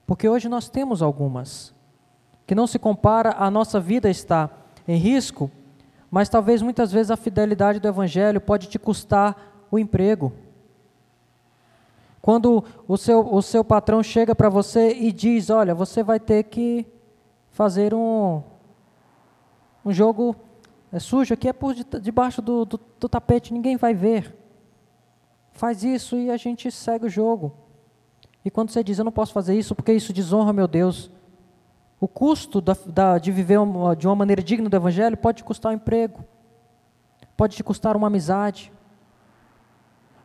Porque 0.05 0.27
hoje 0.29 0.47
nós 0.47 0.69
temos 0.69 1.01
algumas, 1.01 1.73
que 2.45 2.55
não 2.55 2.65
se 2.65 2.79
compara, 2.79 3.35
a 3.37 3.51
nossa 3.51 3.79
vida 3.79 4.09
está 4.09 4.49
em 4.87 4.97
risco, 4.97 5.51
mas 6.09 6.29
talvez 6.29 6.61
muitas 6.61 6.91
vezes 6.91 7.11
a 7.11 7.17
fidelidade 7.17 7.79
do 7.79 7.87
Evangelho 7.87 8.39
pode 8.39 8.67
te 8.67 8.79
custar 8.79 9.65
o 9.69 9.77
emprego. 9.77 10.31
Quando 12.27 12.61
o 12.85 12.97
seu, 12.97 13.33
o 13.33 13.41
seu 13.41 13.63
patrão 13.63 14.03
chega 14.03 14.35
para 14.35 14.49
você 14.49 14.91
e 14.91 15.13
diz: 15.13 15.49
Olha, 15.49 15.73
você 15.73 16.03
vai 16.03 16.19
ter 16.19 16.43
que 16.43 16.85
fazer 17.51 17.93
um, 17.93 18.43
um 19.85 19.93
jogo 19.93 20.35
é, 20.91 20.99
sujo 20.99 21.33
aqui, 21.33 21.47
é 21.47 21.53
por 21.53 21.73
debaixo 21.73 22.41
do, 22.41 22.65
do, 22.65 22.77
do 22.99 23.07
tapete, 23.07 23.53
ninguém 23.53 23.77
vai 23.77 23.93
ver. 23.93 24.35
Faz 25.53 25.85
isso 25.85 26.17
e 26.17 26.29
a 26.29 26.35
gente 26.35 26.69
segue 26.69 27.05
o 27.05 27.09
jogo. 27.09 27.53
E 28.43 28.51
quando 28.51 28.71
você 28.71 28.83
diz, 28.83 28.99
eu 28.99 29.05
não 29.05 29.11
posso 29.13 29.31
fazer 29.31 29.57
isso 29.57 29.73
porque 29.73 29.93
isso 29.93 30.11
desonra 30.11 30.51
meu 30.51 30.67
Deus, 30.67 31.09
o 31.97 32.09
custo 32.09 32.59
da, 32.59 32.75
da, 32.87 33.17
de 33.19 33.31
viver 33.31 33.57
uma, 33.57 33.95
de 33.95 34.05
uma 34.05 34.17
maneira 34.17 34.43
digna 34.43 34.67
do 34.67 34.75
Evangelho 34.75 35.15
pode 35.15 35.37
te 35.37 35.43
custar 35.45 35.71
um 35.71 35.75
emprego, 35.75 36.25
pode 37.37 37.55
te 37.55 37.63
custar 37.63 37.95
uma 37.95 38.07
amizade, 38.07 38.69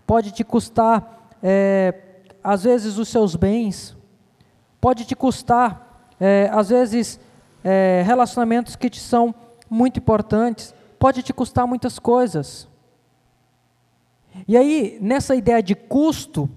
pode 0.04 0.32
te 0.32 0.42
custar, 0.42 1.21
é, 1.42 1.94
às 2.42 2.64
vezes, 2.64 2.98
os 2.98 3.08
seus 3.08 3.34
bens, 3.36 3.96
pode 4.80 5.04
te 5.04 5.14
custar 5.14 5.92
é, 6.24 6.48
às 6.52 6.68
vezes, 6.68 7.18
é, 7.64 8.02
relacionamentos 8.06 8.76
que 8.76 8.88
te 8.88 9.00
são 9.00 9.34
muito 9.68 9.98
importantes, 9.98 10.72
pode 10.96 11.20
te 11.20 11.32
custar 11.32 11.66
muitas 11.66 11.98
coisas. 11.98 12.68
E 14.46 14.56
aí, 14.56 14.98
nessa 15.00 15.34
ideia 15.34 15.60
de 15.60 15.74
custo, 15.74 16.48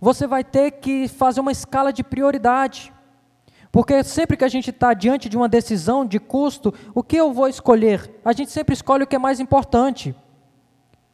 você 0.00 0.26
vai 0.26 0.42
ter 0.42 0.72
que 0.72 1.06
fazer 1.06 1.40
uma 1.40 1.52
escala 1.52 1.92
de 1.92 2.02
prioridade. 2.02 2.92
Porque 3.70 4.02
sempre 4.02 4.36
que 4.36 4.44
a 4.44 4.48
gente 4.48 4.70
está 4.70 4.92
diante 4.92 5.28
de 5.28 5.36
uma 5.36 5.48
decisão 5.48 6.04
de 6.04 6.18
custo, 6.18 6.74
o 6.92 7.02
que 7.02 7.16
eu 7.16 7.32
vou 7.32 7.48
escolher? 7.48 8.20
A 8.24 8.32
gente 8.32 8.50
sempre 8.50 8.74
escolhe 8.74 9.04
o 9.04 9.06
que 9.06 9.16
é 9.16 9.18
mais 9.18 9.38
importante. 9.38 10.14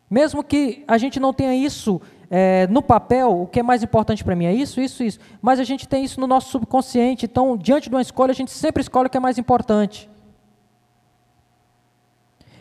Mesmo 0.09 0.43
que 0.43 0.85
a 0.89 0.97
gente 0.97 1.21
não 1.21 1.35
tenha 1.35 1.55
isso 1.55 2.01
é, 2.31 2.69
no 2.69 2.81
papel, 2.81 3.43
o 3.43 3.47
que 3.47 3.59
é 3.59 3.63
mais 3.63 3.83
importante 3.83 4.23
para 4.23 4.37
mim 4.37 4.45
é 4.45 4.55
isso, 4.55 4.81
isso, 4.81 5.03
isso. 5.03 5.19
Mas 5.43 5.59
a 5.59 5.65
gente 5.65 5.89
tem 5.89 6.05
isso 6.05 6.21
no 6.21 6.29
nosso 6.29 6.51
subconsciente. 6.51 7.27
Então, 7.27 7.57
diante 7.57 7.91
de 7.91 7.95
uma 7.95 8.01
escolha, 8.01 8.31
a 8.31 8.35
gente 8.35 8.53
sempre 8.53 8.81
escolhe 8.81 9.09
o 9.09 9.11
que 9.11 9.17
é 9.17 9.21
mais 9.21 9.37
importante. 9.37 10.09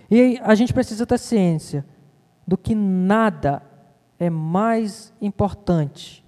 E 0.09 0.39
a 0.41 0.55
gente 0.55 0.73
precisa 0.73 1.05
ter 1.05 1.19
ciência 1.19 1.85
do 2.47 2.57
que 2.57 2.73
nada 2.73 3.61
é 4.17 4.29
mais 4.29 5.13
importante 5.21 6.25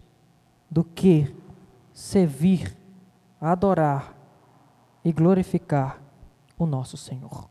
do 0.70 0.84
que 0.84 1.36
servir 1.92 2.78
adorar 3.42 4.16
e 5.04 5.12
glorificar 5.12 6.00
o 6.60 6.68
nosso 6.68 6.96
Senhor. 6.96 7.50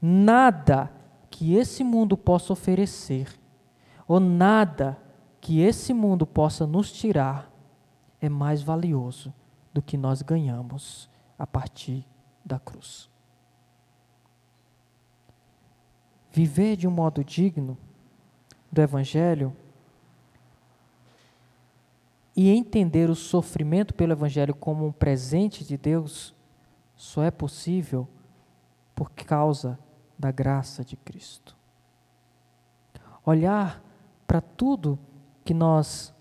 Nada 0.00 0.90
que 1.30 1.54
esse 1.54 1.84
mundo 1.84 2.16
possa 2.16 2.52
oferecer, 2.54 3.28
ou 4.06 4.20
nada 4.20 4.98
que 5.40 5.60
esse 5.60 5.92
mundo 5.92 6.26
possa 6.26 6.66
nos 6.66 6.92
tirar, 6.92 7.50
é 8.20 8.28
mais 8.28 8.62
valioso 8.62 9.32
do 9.72 9.82
que 9.82 9.96
nós 9.96 10.22
ganhamos 10.22 11.08
a 11.38 11.46
partir 11.46 12.06
da 12.44 12.58
cruz. 12.58 13.10
Viver 16.30 16.76
de 16.76 16.88
um 16.88 16.90
modo 16.90 17.22
digno 17.22 17.76
do 18.72 18.80
Evangelho 18.80 19.54
e 22.36 22.50
entender 22.50 23.10
o 23.10 23.14
sofrimento 23.14 23.94
pelo 23.94 24.12
Evangelho 24.12 24.54
como 24.54 24.86
um 24.86 24.92
presente 24.92 25.64
de 25.64 25.76
Deus 25.76 26.34
só 26.96 27.22
é 27.22 27.30
possível 27.30 28.08
por 28.94 29.10
causa 29.10 29.78
da 30.18 30.30
graça 30.30 30.84
de 30.84 30.96
Cristo. 30.96 31.56
Olhar 33.24 33.83
para 34.34 34.40
tudo 34.40 34.98
que 35.44 35.54
nós 35.54 36.12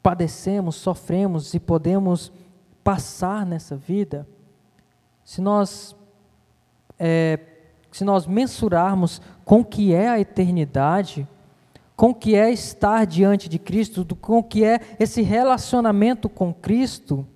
padecemos, 0.00 0.76
sofremos 0.76 1.54
e 1.54 1.58
podemos 1.58 2.30
passar 2.84 3.44
nessa 3.44 3.74
vida, 3.74 4.28
se 5.24 5.40
nós, 5.40 5.96
é, 6.96 7.40
se 7.90 8.04
nós 8.04 8.28
mensurarmos 8.28 9.20
com 9.44 9.58
o 9.58 9.64
que 9.64 9.92
é 9.92 10.08
a 10.08 10.20
eternidade, 10.20 11.26
com 11.96 12.10
o 12.10 12.14
que 12.14 12.36
é 12.36 12.48
estar 12.52 13.04
diante 13.06 13.48
de 13.48 13.58
Cristo, 13.58 14.06
com 14.14 14.38
o 14.38 14.44
que 14.44 14.64
é 14.64 14.78
esse 15.00 15.20
relacionamento 15.20 16.28
com 16.28 16.54
Cristo, 16.54 17.26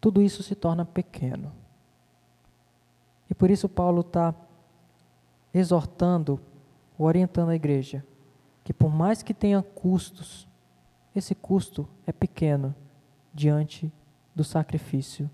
tudo 0.00 0.20
isso 0.20 0.42
se 0.42 0.56
torna 0.56 0.84
pequeno. 0.84 1.52
E 3.30 3.34
por 3.36 3.52
isso 3.52 3.68
Paulo 3.68 4.00
está 4.00 4.34
exortando, 5.54 6.40
orientando 7.04 7.50
a 7.50 7.54
igreja, 7.54 8.04
que 8.62 8.72
por 8.72 8.90
mais 8.90 9.22
que 9.22 9.34
tenha 9.34 9.62
custos, 9.62 10.48
esse 11.14 11.34
custo 11.34 11.88
é 12.06 12.12
pequeno 12.12 12.74
diante 13.32 13.90
do 14.34 14.44
sacrifício 14.44 15.30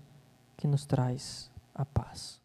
que 0.55 0.67
nos 0.67 0.85
traz 0.85 1.51
a 1.73 1.85
paz. 1.85 2.41